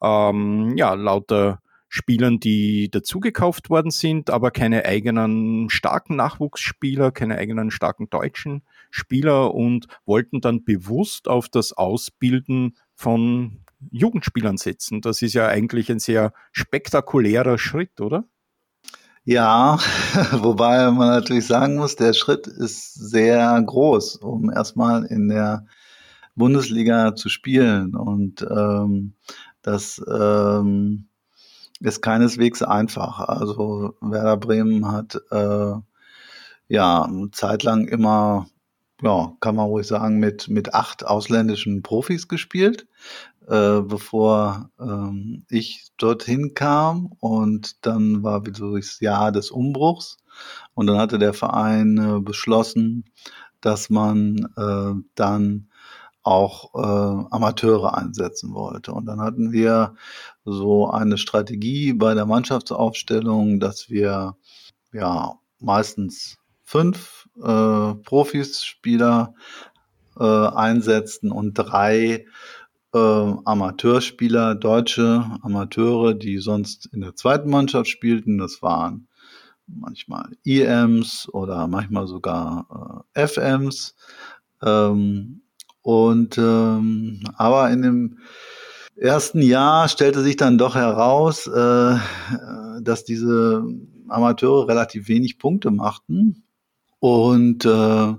[0.00, 7.72] ähm, ja, lauter Spielern, die dazugekauft worden sind, aber keine eigenen starken Nachwuchsspieler, keine eigenen
[7.72, 15.00] starken deutschen Spieler und wollten dann bewusst auf das Ausbilden von Jugendspielern setzen.
[15.00, 18.24] Das ist ja eigentlich ein sehr spektakulärer Schritt, oder?
[19.24, 19.78] Ja,
[20.32, 25.66] wobei man natürlich sagen muss, der Schritt ist sehr groß, um erstmal in der
[26.34, 27.94] Bundesliga zu spielen.
[27.94, 29.14] Und ähm,
[29.62, 31.06] das ähm,
[31.80, 33.20] ist keineswegs einfach.
[33.20, 35.74] Also Werder Bremen hat äh,
[36.68, 38.46] ja zeitlang immer,
[39.02, 42.86] ja, kann man ruhig sagen, mit, mit acht ausländischen Profis gespielt
[43.48, 47.12] äh, bevor ähm, ich dorthin kam.
[47.20, 50.18] Und dann war wieder das Jahr des Umbruchs.
[50.74, 53.04] Und dann hatte der Verein äh, beschlossen,
[53.60, 55.68] dass man äh, dann
[56.22, 58.92] auch äh, Amateure einsetzen wollte.
[58.92, 59.94] Und dann hatten wir
[60.44, 64.36] so eine Strategie bei der Mannschaftsaufstellung, dass wir
[64.92, 69.34] ja meistens fünf äh, Profis, Spieler
[70.18, 72.26] äh, einsetzten und drei
[72.94, 78.38] äh, Amateurspieler, deutsche Amateure, die sonst in der zweiten Mannschaft spielten.
[78.38, 79.08] Das waren
[79.66, 83.94] manchmal EMs oder manchmal sogar äh, FMs.
[84.62, 85.42] Ähm,
[85.82, 88.18] und ähm, aber in dem
[88.96, 91.96] ersten Jahr stellte sich dann doch heraus, äh,
[92.80, 93.64] dass diese
[94.08, 96.44] Amateure relativ wenig Punkte machten
[97.00, 98.14] und äh,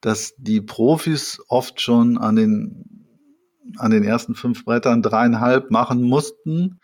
[0.00, 2.95] dass die Profis oft schon an den
[3.78, 6.80] an den ersten fünf Brettern dreieinhalb machen mussten,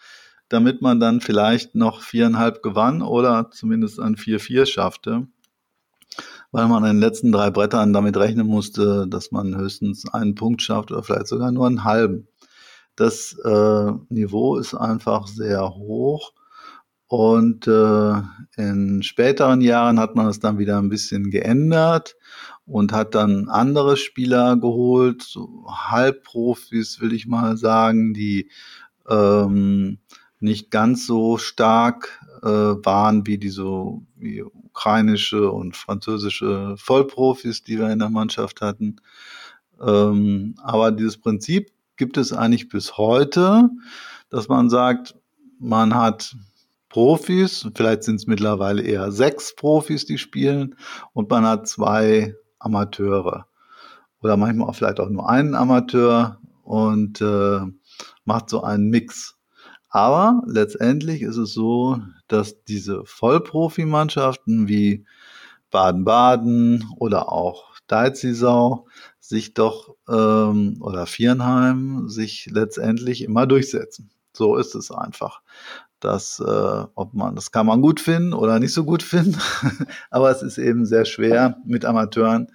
[0.48, 5.26] damit man dann vielleicht noch viereinhalb gewann oder zumindest an vier vier schaffte,
[6.50, 10.62] weil man an den letzten drei Brettern damit rechnen musste, dass man höchstens einen Punkt
[10.62, 12.28] schafft oder vielleicht sogar nur einen halben.
[12.96, 16.32] Das äh, Niveau ist einfach sehr hoch.
[17.06, 18.14] Und äh,
[18.56, 22.16] in späteren Jahren hat man es dann wieder ein bisschen geändert
[22.66, 28.50] und hat dann andere Spieler geholt, so Halbprofis will ich mal sagen, die
[29.08, 29.98] ähm,
[30.40, 33.64] nicht ganz so stark äh, waren wie diese
[34.16, 38.96] wie ukrainische und französische Vollprofis, die wir in der Mannschaft hatten.
[39.80, 43.70] Ähm, aber dieses Prinzip gibt es eigentlich bis heute,
[44.30, 45.14] dass man sagt,
[45.58, 46.34] man hat
[46.88, 50.74] Profis, vielleicht sind es mittlerweile eher sechs Profis, die spielen,
[51.12, 52.34] und man hat zwei
[52.64, 53.46] Amateure.
[54.20, 57.60] Oder manchmal auch vielleicht auch nur einen Amateur und äh,
[58.24, 59.36] macht so einen Mix.
[59.88, 65.04] Aber letztendlich ist es so, dass diese Vollprofimannschaften wie
[65.70, 68.86] Baden-Baden oder auch Deizisau
[69.20, 74.10] sich doch ähm, oder Viernheim sich letztendlich immer durchsetzen.
[74.32, 75.42] So ist es einfach.
[76.02, 79.38] Das, äh, ob man, das kann man gut finden oder nicht so gut finden,
[80.10, 82.48] aber es ist eben sehr schwer mit Amateuren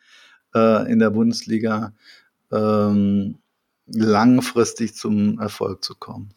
[0.54, 1.94] äh, in der Bundesliga
[2.52, 3.38] ähm,
[3.86, 6.34] langfristig zum Erfolg zu kommen.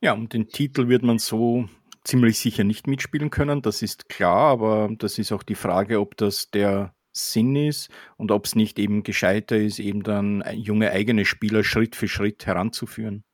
[0.00, 1.66] Ja, um den Titel wird man so
[2.04, 6.16] ziemlich sicher nicht mitspielen können, das ist klar, aber das ist auch die Frage, ob
[6.18, 11.24] das der Sinn ist und ob es nicht eben gescheiter ist, eben dann junge eigene
[11.24, 13.24] Spieler Schritt für Schritt heranzuführen.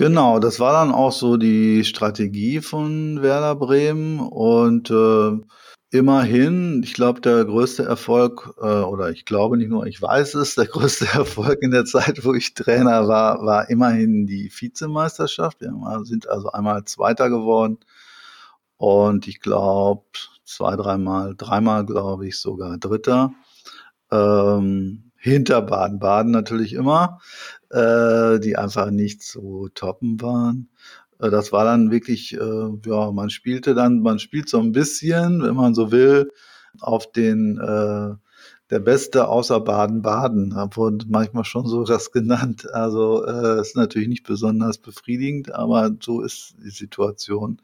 [0.00, 5.38] Genau, das war dann auch so die Strategie von Werder Bremen und äh,
[5.90, 10.54] immerhin, ich glaube, der größte Erfolg, äh, oder ich glaube nicht nur, ich weiß es,
[10.54, 15.60] der größte Erfolg in der Zeit, wo ich Trainer war, war immerhin die Vizemeisterschaft.
[15.60, 15.74] Wir
[16.04, 17.76] sind also einmal Zweiter geworden
[18.78, 20.04] und ich glaube
[20.46, 23.34] zwei, dreimal, dreimal glaube ich sogar Dritter.
[24.10, 27.20] Ähm, hinter Baden-Baden natürlich immer,
[27.70, 30.70] äh, die einfach nicht so toppen waren.
[31.20, 35.42] Äh, das war dann wirklich, äh, ja, man spielte dann, man spielt so ein bisschen,
[35.42, 36.32] wenn man so will,
[36.80, 38.14] auf den äh,
[38.70, 40.54] der Beste außer Baden-Baden.
[40.74, 42.72] Wurde manchmal schon so das genannt.
[42.72, 47.60] Also äh, ist natürlich nicht besonders befriedigend, aber so ist die Situation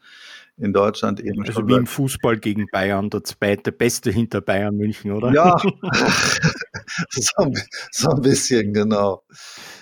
[0.59, 1.41] in Deutschland eben.
[1.41, 5.33] Also schon wie im Fußball gegen Bayern, der zweite Beste hinter Bayern München, oder?
[5.33, 5.57] Ja,
[7.11, 7.53] so,
[7.91, 9.23] so ein bisschen, genau.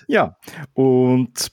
[0.08, 0.36] Ja,
[0.72, 1.50] und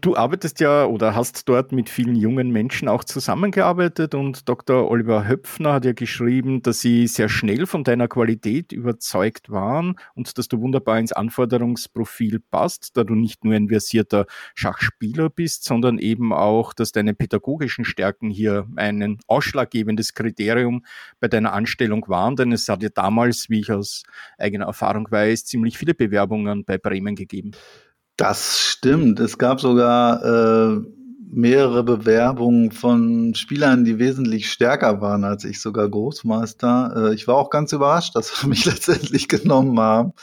[0.00, 4.90] du arbeitest ja oder hast dort mit vielen jungen Menschen auch zusammengearbeitet und Dr.
[4.90, 10.38] Oliver Höpfner hat ja geschrieben, dass sie sehr schnell von deiner Qualität überzeugt waren und
[10.38, 15.98] dass du wunderbar ins Anforderungsprofil passt, da du nicht nur ein versierter Schachspieler bist, sondern
[15.98, 20.84] eben auch, dass deine pädagogischen Stärken hier ein ausschlaggebendes Kriterium
[21.20, 24.02] bei deiner Anstellung waren, denn es hat ja damals, wie ich aus
[24.38, 27.52] eigener Erfahrung weiß, ziemlich viele Bewerbungen bei Bremen gegeben.
[28.18, 29.20] Das stimmt.
[29.20, 30.80] Es gab sogar äh,
[31.30, 37.10] mehrere Bewerbungen von Spielern, die wesentlich stärker waren als ich, sogar Großmeister.
[37.10, 40.14] Äh, ich war auch ganz überrascht, dass sie mich letztendlich genommen haben.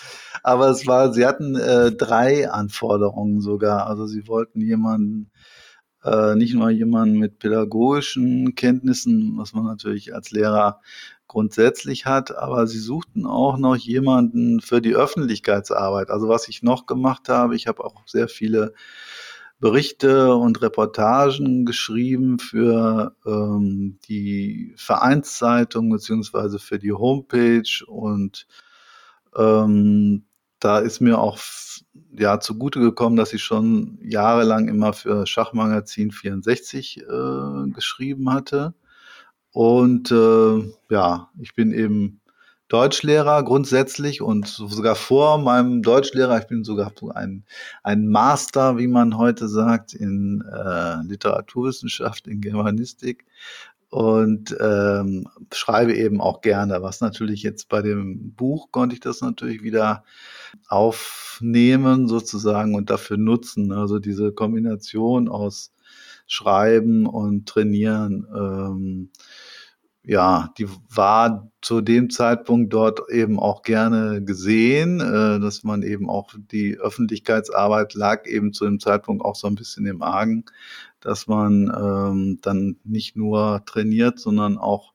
[0.43, 3.88] Aber es war, sie hatten äh, drei Anforderungen sogar.
[3.88, 5.32] Also sie wollten jemanden,
[6.04, 10.82] äh, nicht nur jemanden mit pädagogischen Kenntnissen, was man natürlich als Lehrer
[11.36, 16.10] grundsätzlich hat, aber sie suchten auch noch jemanden für die Öffentlichkeitsarbeit.
[16.10, 18.74] Also was ich noch gemacht habe, ich habe auch sehr viele
[19.60, 28.48] Berichte und Reportagen geschrieben für ähm, die Vereinszeitung beziehungsweise für die Homepage und
[29.36, 30.24] ähm,
[30.62, 31.38] da ist mir auch
[32.18, 38.74] ja zugute gekommen, dass ich schon jahrelang immer für Schachmagazin 64 äh, geschrieben hatte
[39.56, 42.20] und äh, ja, ich bin eben
[42.68, 47.45] Deutschlehrer grundsätzlich und sogar vor meinem Deutschlehrer, ich bin sogar ein,
[47.82, 53.24] ein Master, wie man heute sagt, in äh, Literaturwissenschaft, in Germanistik
[53.89, 59.22] und ähm, schreibe eben auch gerne, was natürlich jetzt bei dem Buch konnte ich das
[59.22, 60.03] natürlich wieder
[60.68, 63.72] aufnehmen sozusagen und dafür nutzen.
[63.72, 65.72] Also diese Kombination aus
[66.28, 68.26] Schreiben und Trainieren.
[68.36, 69.10] Ähm,
[70.08, 76.10] ja, die war zu dem Zeitpunkt dort eben auch gerne gesehen, äh, dass man eben
[76.10, 80.46] auch die Öffentlichkeitsarbeit lag eben zu dem Zeitpunkt auch so ein bisschen im Argen,
[81.00, 84.94] dass man ähm, dann nicht nur trainiert, sondern auch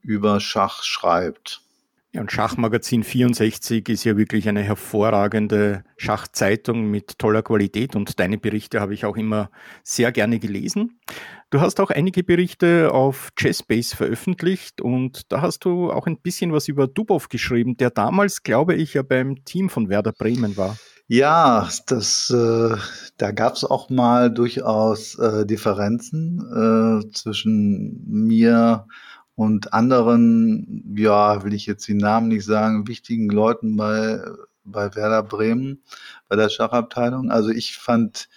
[0.00, 1.65] über Schach schreibt.
[2.12, 8.38] Ja, und Schachmagazin 64 ist ja wirklich eine hervorragende Schachzeitung mit toller Qualität und deine
[8.38, 9.50] Berichte habe ich auch immer
[9.82, 11.00] sehr gerne gelesen.
[11.50, 16.52] Du hast auch einige Berichte auf Chessbase veröffentlicht und da hast du auch ein bisschen
[16.52, 20.76] was über Dubov geschrieben, der damals, glaube ich, ja beim Team von Werder Bremen war.
[21.08, 22.76] Ja, das, äh,
[23.16, 28.86] da gab es auch mal durchaus äh, Differenzen äh, zwischen mir
[29.36, 34.20] und anderen, ja, will ich jetzt die Namen nicht sagen, wichtigen Leuten bei,
[34.64, 35.82] bei Werder Bremen,
[36.28, 37.30] bei der Schachabteilung.
[37.30, 38.28] Also ich fand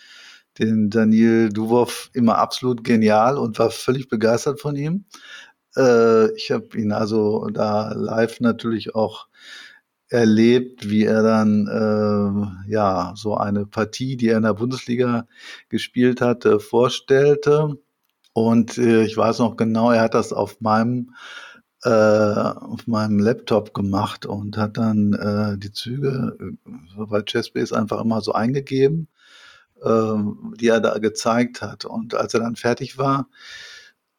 [0.60, 5.06] den Daniel Duwow immer absolut genial und war völlig begeistert von ihm.
[5.78, 9.28] Äh, ich habe ihn also da live natürlich auch
[10.10, 15.28] erlebt, wie er dann äh, ja so eine Partie, die er in der Bundesliga
[15.70, 17.78] gespielt hatte, vorstellte
[18.34, 21.14] und äh, ich weiß noch genau, er hat das auf meinem
[21.84, 28.02] äh, auf meinem Laptop gemacht und hat dann äh, die Züge äh, bei Chessbase einfach
[28.02, 29.08] immer so eingegeben,
[29.82, 30.16] äh,
[30.60, 31.86] die er da gezeigt hat.
[31.86, 33.28] Und als er dann fertig war,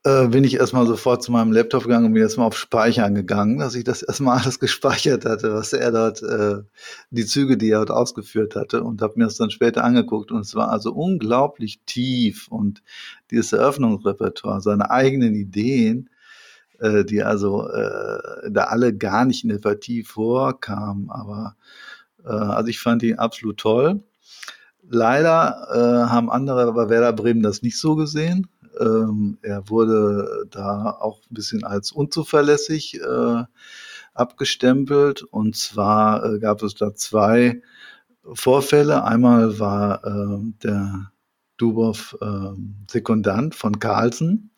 [0.05, 3.59] äh, bin ich erstmal sofort zu meinem Laptop gegangen und bin erstmal auf Speichern gegangen,
[3.59, 6.63] dass ich das erstmal alles gespeichert hatte, was er dort, äh,
[7.11, 10.41] die Züge, die er dort ausgeführt hatte und habe mir das dann später angeguckt und
[10.41, 12.83] es war also unglaublich tief und
[13.31, 16.09] dieses Eröffnungsrepertoire, seine eigenen Ideen,
[16.79, 21.57] äh, die also äh, da alle gar nicht in der Partie vorkamen, aber
[22.25, 24.03] äh, also ich fand ihn absolut toll.
[24.89, 28.49] Leider äh, haben andere bei Werder Bremen das nicht so gesehen.
[28.79, 33.45] Ähm, er wurde da auch ein bisschen als unzuverlässig äh,
[34.15, 35.23] abgestempelt.
[35.23, 37.63] Und zwar äh, gab es da zwei
[38.33, 39.05] Vorfälle.
[39.05, 41.11] Einmal war äh, der
[41.57, 42.61] Dubow äh,
[42.91, 44.51] Sekundant von Carlsen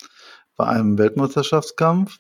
[0.57, 2.19] bei einem Weltmeisterschaftskampf.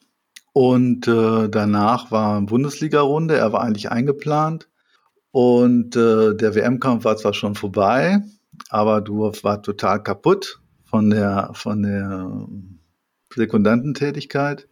[0.52, 3.36] Und äh, danach war Bundesliga-Runde.
[3.36, 4.68] Er war eigentlich eingeplant.
[5.30, 8.20] Und äh, der WM-Kampf war zwar schon vorbei,
[8.68, 10.61] aber Dubow war total kaputt
[10.92, 12.46] von der, von der
[13.34, 14.68] Sekundantentätigkeit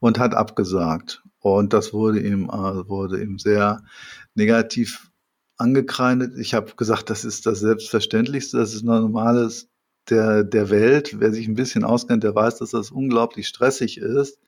[0.00, 1.22] und hat abgesagt.
[1.40, 3.82] Und das wurde ihm, äh, wurde ihm sehr
[4.34, 5.10] negativ
[5.56, 6.34] angekreidet.
[6.38, 9.70] Ich habe gesagt, das ist das Selbstverständlichste, das ist normales
[10.10, 11.18] der, der Welt.
[11.20, 14.38] Wer sich ein bisschen auskennt, der weiß, dass das unglaublich stressig ist,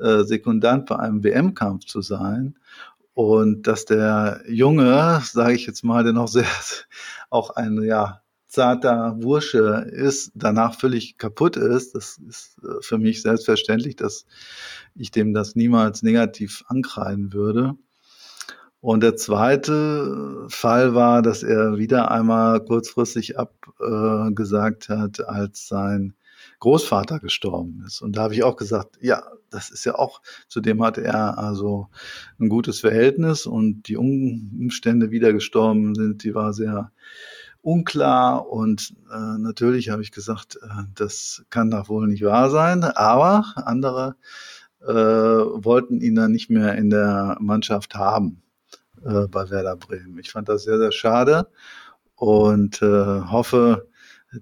[0.00, 2.56] äh, Sekundant bei einem WM-Kampf zu sein.
[3.14, 6.46] Und dass der Junge, sage ich jetzt mal, der noch sehr
[7.30, 13.22] auch ein ja zarter Bursche ist, danach völlig kaputt ist, das ist äh, für mich
[13.22, 14.26] selbstverständlich, dass
[14.94, 17.74] ich dem das niemals negativ ankreiden würde.
[18.80, 26.14] Und der zweite Fall war, dass er wieder einmal kurzfristig abgesagt äh, hat, als sein
[26.60, 28.00] Großvater gestorben ist.
[28.00, 31.88] Und da habe ich auch gesagt, ja, das ist ja auch, zudem hatte er also
[32.38, 36.92] ein gutes Verhältnis und die Umstände, wie der gestorben sind, die war sehr
[37.66, 42.84] unklar und äh, natürlich habe ich gesagt, äh, das kann doch wohl nicht wahr sein,
[42.84, 44.14] aber andere
[44.82, 48.40] äh, wollten ihn dann nicht mehr in der Mannschaft haben
[49.04, 50.16] äh, bei Werder Bremen.
[50.20, 51.48] Ich fand das sehr, sehr schade
[52.14, 52.86] und äh,
[53.22, 53.88] hoffe,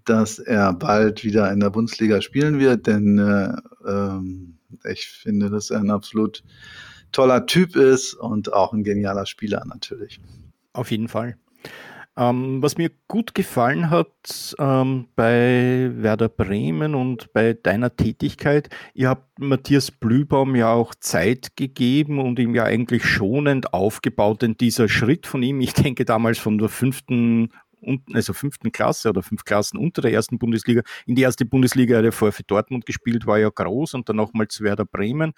[0.05, 3.57] dass er bald wieder in der Bundesliga spielen wird, denn äh,
[3.89, 6.45] ähm, ich finde, dass er ein absolut
[7.11, 10.20] toller Typ ist und auch ein genialer Spieler natürlich.
[10.75, 11.39] Auf jeden Fall.
[12.17, 19.09] Ähm, was mir gut gefallen hat ähm, bei Werder Bremen und bei deiner Tätigkeit, ihr
[19.09, 24.89] habt Matthias Blübaum ja auch Zeit gegeben und ihm ja eigentlich schonend aufgebaut, denn dieser
[24.89, 27.51] Schritt von ihm, ich denke damals von der fünften
[28.12, 30.83] also fünften Klasse oder fünf Klassen unter der ersten Bundesliga.
[31.07, 34.49] In die erste Bundesliga er vorher für Dortmund gespielt, war ja groß und dann nochmal
[34.49, 35.33] zu Werder Bremen.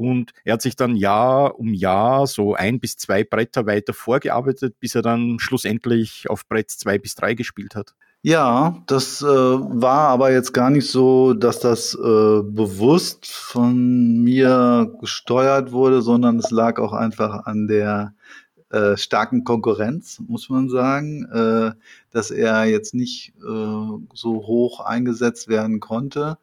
[0.00, 4.80] Und er hat sich dann Jahr um Jahr so ein bis zwei Bretter weiter vorgearbeitet,
[4.80, 7.94] bis er dann schlussendlich auf Brett zwei bis drei gespielt hat.
[8.22, 11.98] Ja, das äh, war aber jetzt gar nicht so, dass das äh,
[12.42, 18.14] bewusst von mir gesteuert wurde, sondern es lag auch einfach an der
[18.70, 21.72] äh, starken Konkurrenz, muss man sagen, äh,
[22.10, 26.38] dass er jetzt nicht äh, so hoch eingesetzt werden konnte.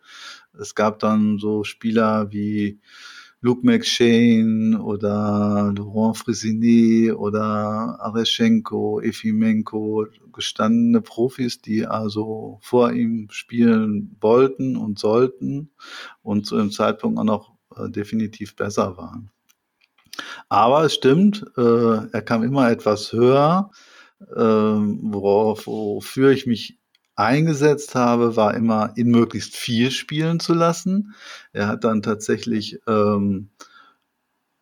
[0.59, 2.79] Es gab dann so Spieler wie
[3.41, 14.15] Luke McShane oder Laurent Frisinet oder Areschenko, Efimenko, gestandene Profis, die also vor ihm spielen
[14.19, 15.69] wollten und sollten
[16.23, 19.29] und zu dem Zeitpunkt auch noch äh, definitiv besser waren.
[20.49, 21.61] Aber es stimmt, äh,
[22.11, 23.69] er kam immer etwas höher,
[24.19, 26.76] äh, worauf, wofür ich mich
[27.17, 31.15] eingesetzt habe, war immer ihn möglichst viel spielen zu lassen.
[31.51, 33.49] Er hat dann tatsächlich ähm,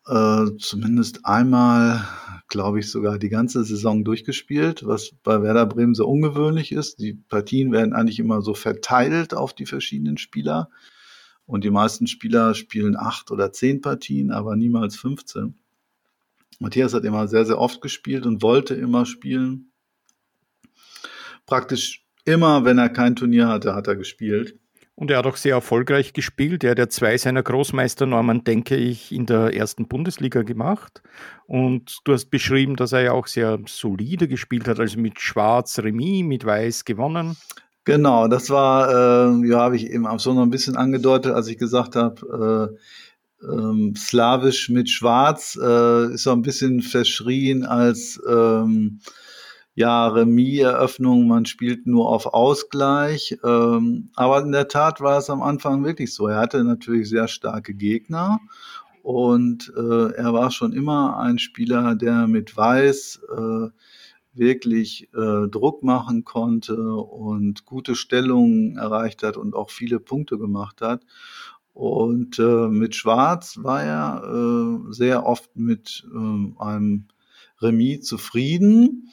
[0.06, 2.02] äh, zumindest einmal,
[2.48, 6.98] glaube ich, sogar die ganze Saison durchgespielt, was bei Werder Bremen so ungewöhnlich ist.
[6.98, 10.70] Die Partien werden eigentlich immer so verteilt auf die verschiedenen Spieler.
[11.44, 15.54] Und die meisten Spieler spielen acht oder zehn Partien, aber niemals 15.
[16.58, 19.72] Matthias hat immer sehr, sehr oft gespielt und wollte immer spielen.
[21.44, 24.58] Praktisch Immer, wenn er kein Turnier hatte, hat er gespielt.
[24.96, 26.64] Und er hat auch sehr erfolgreich gespielt.
[26.64, 31.02] Er hat ja zwei seiner Großmeisternormen, denke ich, in der ersten Bundesliga gemacht.
[31.46, 35.78] Und du hast beschrieben, dass er ja auch sehr solide gespielt hat, also mit Schwarz
[35.78, 37.36] Remis, mit Weiß gewonnen.
[37.84, 41.46] Genau, das war, äh, ja, habe ich eben auch so noch ein bisschen angedeutet, als
[41.46, 42.74] ich gesagt habe,
[43.42, 49.00] äh, ähm, Slawisch mit Schwarz äh, ist so ein bisschen verschrien als ähm,
[49.76, 53.36] ja, Remis-Eröffnung, man spielt nur auf Ausgleich.
[53.44, 56.28] Ähm, aber in der Tat war es am Anfang wirklich so.
[56.28, 58.40] Er hatte natürlich sehr starke Gegner
[59.02, 63.68] und äh, er war schon immer ein Spieler, der mit Weiß äh,
[64.32, 70.80] wirklich äh, Druck machen konnte und gute Stellungen erreicht hat und auch viele Punkte gemacht
[70.80, 71.04] hat.
[71.74, 77.08] Und mit Schwarz war er sehr oft mit äh, einem
[77.60, 79.10] Remis zufrieden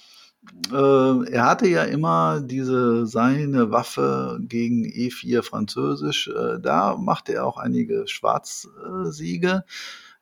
[0.71, 6.27] äh, er hatte ja immer diese seine Waffe gegen E4 Französisch.
[6.27, 9.63] Äh, da machte er auch einige Schwarzsiege.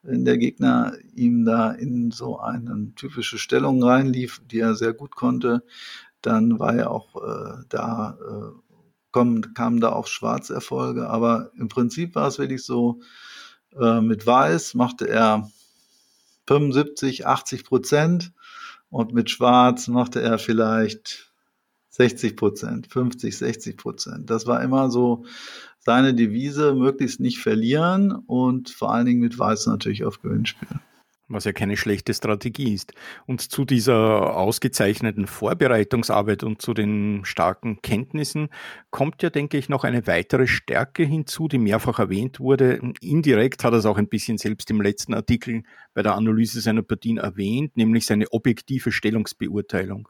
[0.04, 5.16] Wenn der Gegner ihm da in so eine typische Stellung reinlief, die er sehr gut
[5.16, 5.64] konnte,
[6.22, 8.78] dann war er auch äh, da, äh,
[9.12, 11.08] kommen, kamen da auch Schwarzerfolge.
[11.10, 13.02] Aber im Prinzip war es wirklich so,
[13.80, 15.50] äh, mit Weiß machte er
[16.48, 18.34] 75, 80 Prozent
[18.92, 21.34] und mit Schwarz machte er vielleicht
[21.90, 24.30] 60 Prozent, 50, 60 Prozent.
[24.30, 25.26] Das war immer so
[25.80, 30.80] seine Devise, möglichst nicht verlieren und vor allen Dingen mit Weiß natürlich auf Gewinnspiel
[31.34, 32.94] was ja keine schlechte Strategie ist.
[33.26, 38.50] Und zu dieser ausgezeichneten Vorbereitungsarbeit und zu den starken Kenntnissen
[38.90, 42.82] kommt ja, denke ich, noch eine weitere Stärke hinzu, die mehrfach erwähnt wurde.
[43.02, 45.64] Indirekt hat er es auch ein bisschen selbst im letzten Artikel
[45.94, 50.08] bei der Analyse seiner Partien erwähnt, nämlich seine objektive Stellungsbeurteilung.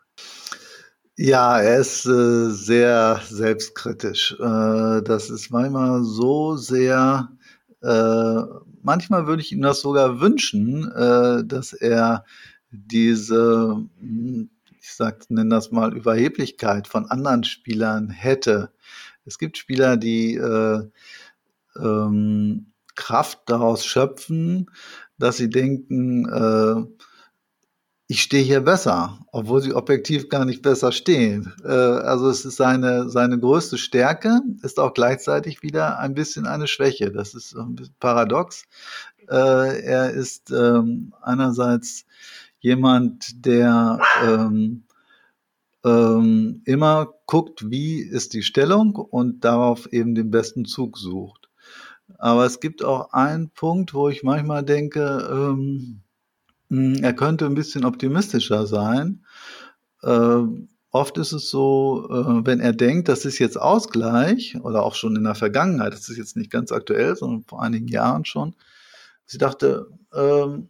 [1.17, 4.31] Ja, er ist äh, sehr selbstkritisch.
[4.39, 7.29] Äh, das ist manchmal so sehr
[7.81, 8.41] äh,
[8.81, 12.25] manchmal würde ich ihm das sogar wünschen, äh, dass er
[12.71, 13.85] diese,
[14.79, 18.71] ich sag, nenne das mal Überheblichkeit von anderen Spielern hätte.
[19.25, 20.83] Es gibt Spieler, die äh,
[21.77, 24.69] ähm, Kraft daraus schöpfen,
[25.17, 27.05] dass sie denken, äh,
[28.11, 31.53] ich stehe hier besser, obwohl sie objektiv gar nicht besser stehen.
[31.63, 36.67] Äh, also es ist seine, seine größte Stärke, ist auch gleichzeitig wieder ein bisschen eine
[36.67, 37.13] Schwäche.
[37.13, 38.65] Das ist ein paradox.
[39.29, 42.05] Äh, er ist ähm, einerseits
[42.59, 44.83] jemand, der ähm,
[45.85, 51.49] ähm, immer guckt, wie ist die Stellung und darauf eben den besten Zug sucht.
[52.17, 56.01] Aber es gibt auch einen Punkt, wo ich manchmal denke, ähm, hm,
[56.71, 59.25] er könnte ein bisschen optimistischer sein.
[60.03, 60.43] Äh,
[60.91, 65.15] oft ist es so, äh, wenn er denkt, das ist jetzt Ausgleich oder auch schon
[65.17, 68.55] in der Vergangenheit, das ist jetzt nicht ganz aktuell, sondern vor einigen Jahren schon.
[69.25, 70.69] Sie dachte, ähm,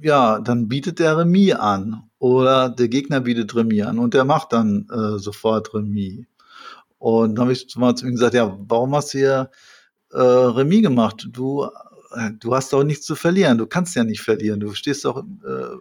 [0.00, 4.52] ja, dann bietet der Remis an oder der Gegner bietet Remis an und der macht
[4.52, 6.26] dann äh, sofort Remis.
[6.98, 9.50] Und dann habe ich mal zu ihm gesagt, ja, warum hast du hier
[10.12, 11.28] äh, Remis gemacht?
[11.30, 11.68] Du
[12.40, 13.58] du hast doch nichts zu verlieren.
[13.58, 14.60] Du kannst ja nicht verlieren.
[14.60, 15.76] Du stehst doch äh,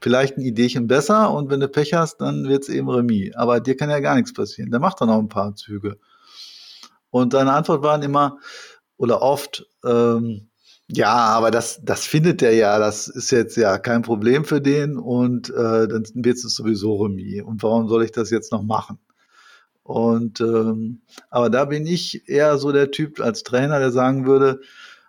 [0.00, 3.34] vielleicht ein Ideechen besser und wenn du Pech hast, dann wird es eben Remis.
[3.34, 4.70] Aber dir kann ja gar nichts passieren.
[4.70, 5.98] Der macht dann noch ein paar Züge.
[7.10, 8.38] Und deine Antwort waren immer
[8.96, 10.48] oder oft, ähm,
[10.88, 14.96] ja, aber das, das findet er ja, das ist jetzt ja kein Problem für den
[14.96, 17.42] und äh, dann wird es sowieso Remis.
[17.42, 18.98] Und warum soll ich das jetzt noch machen?
[19.82, 24.60] Und ähm, aber da bin ich eher so der Typ als Trainer, der sagen würde,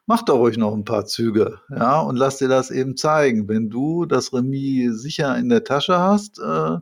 [0.08, 3.48] mach doch ruhig noch ein paar Züge, ja, und lass dir das eben zeigen.
[3.48, 6.78] Wenn du das Remis sicher in der Tasche hast, äh,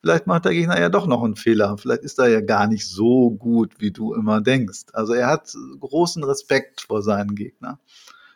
[0.00, 1.78] vielleicht macht der Gegner ja doch noch einen Fehler.
[1.78, 4.86] Vielleicht ist er ja gar nicht so gut, wie du immer denkst.
[4.92, 7.78] Also er hat großen Respekt vor seinen Gegnern.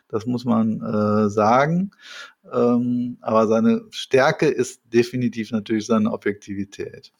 [0.07, 1.91] Das muss man äh, sagen.
[2.51, 7.11] Ähm, aber seine Stärke ist definitiv natürlich seine Objektivität.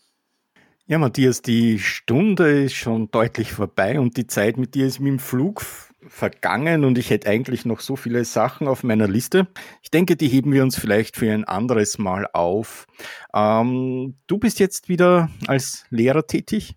[0.88, 5.12] Ja, Matthias, die Stunde ist schon deutlich vorbei und die Zeit mit dir ist mit
[5.12, 5.62] dem Flug
[6.08, 9.48] vergangen und ich hätte eigentlich noch so viele Sachen auf meiner Liste.
[9.84, 12.88] Ich denke, die heben wir uns vielleicht für ein anderes Mal auf.
[13.34, 16.76] Ähm, du bist jetzt wieder als Lehrer tätig?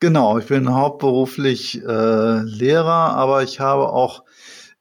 [0.00, 4.22] Genau, ich bin hauptberuflich äh, Lehrer, aber ich habe auch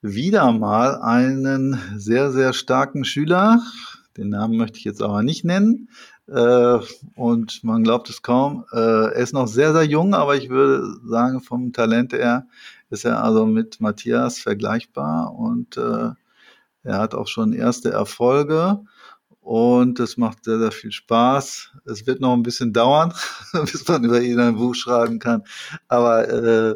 [0.02, 3.60] wieder mal einen sehr, sehr starken Schüler.
[4.16, 5.90] Den Namen möchte ich jetzt aber nicht nennen.
[6.28, 6.80] Äh,
[7.16, 8.66] und man glaubt es kaum.
[8.72, 12.48] Äh, er ist noch sehr, sehr jung, aber ich würde sagen, vom Talent her
[12.89, 16.11] ist er also mit Matthias vergleichbar und äh,
[16.84, 18.81] er hat auch schon erste Erfolge
[19.41, 21.72] und es macht sehr, sehr viel Spaß.
[21.85, 23.14] Es wird noch ein bisschen dauern,
[23.53, 25.43] bis man über ihn ein Buch schreiben kann,
[25.88, 26.76] aber äh,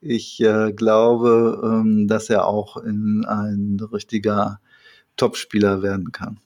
[0.00, 4.60] ich äh, glaube, ähm, dass er auch in ein richtiger
[5.16, 6.40] Topspieler werden kann.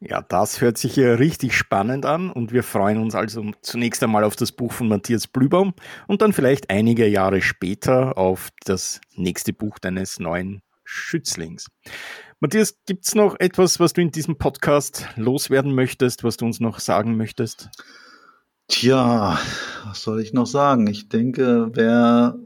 [0.00, 4.24] Ja, das hört sich ja richtig spannend an und wir freuen uns also zunächst einmal
[4.24, 5.72] auf das Buch von Matthias Blübaum
[6.06, 11.68] und dann vielleicht einige Jahre später auf das nächste Buch deines neuen Schützlings.
[12.40, 16.60] Matthias, gibt es noch etwas, was du in diesem Podcast loswerden möchtest, was du uns
[16.60, 17.70] noch sagen möchtest?
[18.68, 19.38] Tja,
[19.86, 20.86] was soll ich noch sagen?
[20.88, 22.36] Ich denke, wer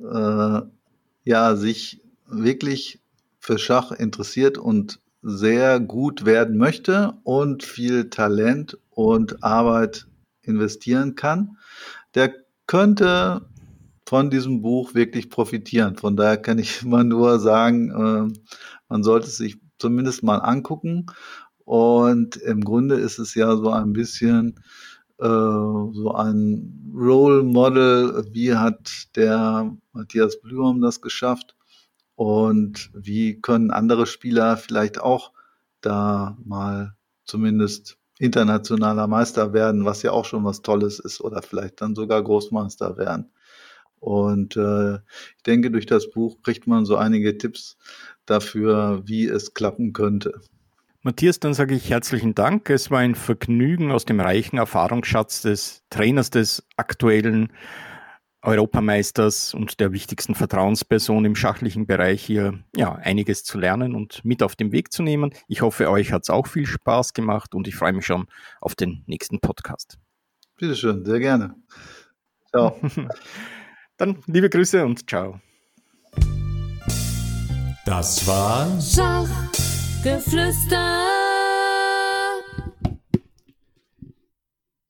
[1.25, 3.01] äh, ja sich wirklich
[3.41, 10.07] für Schach interessiert und sehr gut werden möchte und viel Talent und Arbeit
[10.43, 11.57] investieren kann,
[12.15, 12.35] der
[12.67, 13.43] könnte
[14.07, 15.97] von diesem Buch wirklich profitieren.
[15.97, 18.41] Von daher kann ich immer nur sagen, äh,
[18.89, 21.07] man sollte es sich zumindest mal angucken.
[21.65, 24.57] Und im Grunde ist es ja so ein bisschen
[25.19, 31.55] äh, so ein Role Model, wie hat der Matthias Blühm das geschafft
[32.21, 35.33] und wie können andere Spieler vielleicht auch
[35.81, 36.95] da mal
[37.25, 42.23] zumindest internationaler Meister werden, was ja auch schon was Tolles ist, oder vielleicht dann sogar
[42.23, 43.31] Großmeister werden.
[44.01, 47.79] Und äh, ich denke, durch das Buch kriegt man so einige Tipps
[48.27, 50.43] dafür, wie es klappen könnte.
[51.01, 52.69] Matthias, dann sage ich herzlichen Dank.
[52.69, 57.51] Es war ein Vergnügen, aus dem reichen Erfahrungsschatz des Trainers des aktuellen
[58.43, 64.43] Europameisters und der wichtigsten Vertrauensperson im schachlichen Bereich hier ja einiges zu lernen und mit
[64.43, 65.35] auf den Weg zu nehmen.
[65.47, 68.27] Ich hoffe, euch hat es auch viel Spaß gemacht und ich freue mich schon
[68.61, 69.99] auf den nächsten Podcast.
[70.57, 71.55] Bitteschön, sehr gerne.
[72.49, 72.81] Ciao.
[73.99, 75.39] Dann liebe Grüße und ciao.
[77.85, 81.07] Das war Schachgeflüster.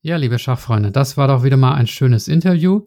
[0.03, 2.87] Ja, liebe Schachfreunde, das war doch wieder mal ein schönes Interview.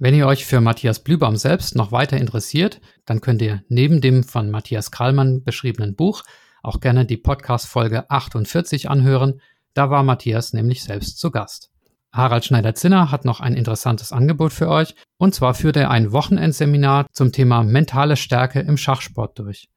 [0.00, 4.22] Wenn ihr euch für Matthias Blübaum selbst noch weiter interessiert, dann könnt ihr neben dem
[4.22, 6.22] von Matthias Krallmann beschriebenen Buch
[6.62, 9.40] auch gerne die Podcast-Folge 48 anhören.
[9.74, 11.72] Da war Matthias nämlich selbst zu Gast.
[12.12, 14.94] Harald Schneider-Zinner hat noch ein interessantes Angebot für euch.
[15.16, 19.68] Und zwar führt er ein Wochenendseminar zum Thema mentale Stärke im Schachsport durch.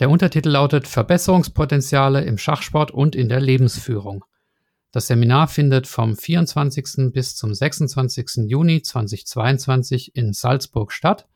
[0.00, 4.24] Der Untertitel lautet Verbesserungspotenziale im Schachsport und in der Lebensführung.
[4.94, 7.12] Das Seminar findet vom 24.
[7.12, 8.48] bis zum 26.
[8.48, 11.26] Juni 2022 in Salzburg statt.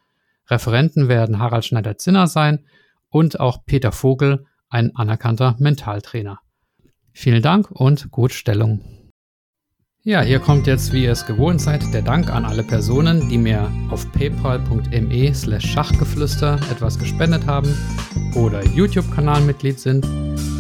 [0.46, 2.66] Referenten werden Harald Schneider-Zinner sein
[3.08, 6.38] und auch Peter Vogel, ein anerkannter Mentaltrainer.
[7.12, 8.97] Vielen Dank und gut Stellung.
[10.08, 13.36] Ja, hier kommt jetzt, wie ihr es gewohnt seid, der Dank an alle Personen, die
[13.36, 17.76] mir auf paypal.me slash Schachgeflüster etwas gespendet haben
[18.34, 20.06] oder YouTube-Kanalmitglied sind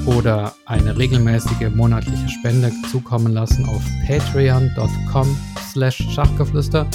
[0.04, 5.34] oder eine regelmäßige monatliche Spende zukommen lassen auf patreon.com
[5.72, 6.86] slash Schachgeflüster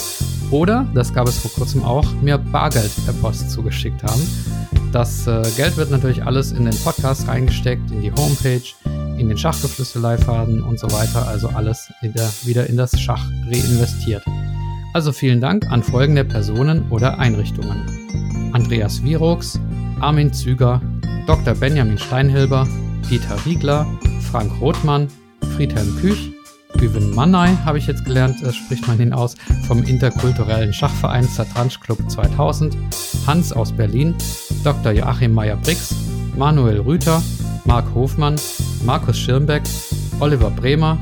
[0.52, 4.22] oder, das gab es vor kurzem auch, mir Bargeld per Post zugeschickt haben.
[4.94, 8.62] Das äh, Geld wird natürlich alles in den Podcast reingesteckt, in die Homepage,
[9.18, 14.24] in den Schachgeflüster-Leitfaden und so weiter, also alles in der, wieder in das Schach reinvestiert.
[14.92, 18.52] Also vielen Dank an folgende Personen oder Einrichtungen.
[18.52, 19.58] Andreas Virox,
[19.98, 20.80] Armin Züger,
[21.26, 21.54] Dr.
[21.54, 22.68] Benjamin Steinhilber,
[23.10, 23.88] Dieter Riegler,
[24.30, 25.08] Frank Rothmann,
[25.56, 26.30] Friedhelm Küch,
[26.78, 29.34] Güven Mannay habe ich jetzt gelernt, das spricht man ihn aus,
[29.66, 32.76] vom interkulturellen Schachverein Zatransch Club 2000,
[33.26, 34.14] Hans aus Berlin,
[34.62, 34.92] Dr.
[34.92, 35.94] Joachim Meyer-Brix,
[36.36, 37.22] Manuel Rüther,
[37.64, 38.36] Marc Hofmann,
[38.84, 39.62] Markus Schirmbeck,
[40.20, 40.98] Oliver Bremer,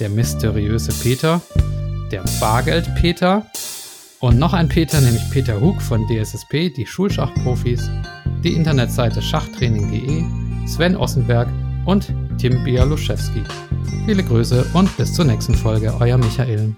[0.00, 1.40] der mysteriöse Peter,
[2.10, 3.46] der Bargeld-Peter
[4.20, 7.90] und noch ein Peter, nämlich Peter Hug von DSSP, die Schulschachprofis,
[8.42, 10.24] die Internetseite schachtraining.de,
[10.66, 11.48] Sven Ossenberg
[11.86, 13.42] und Tim Bialuszewski.
[14.06, 16.74] Viele Grüße und bis zur nächsten Folge, euer Michael.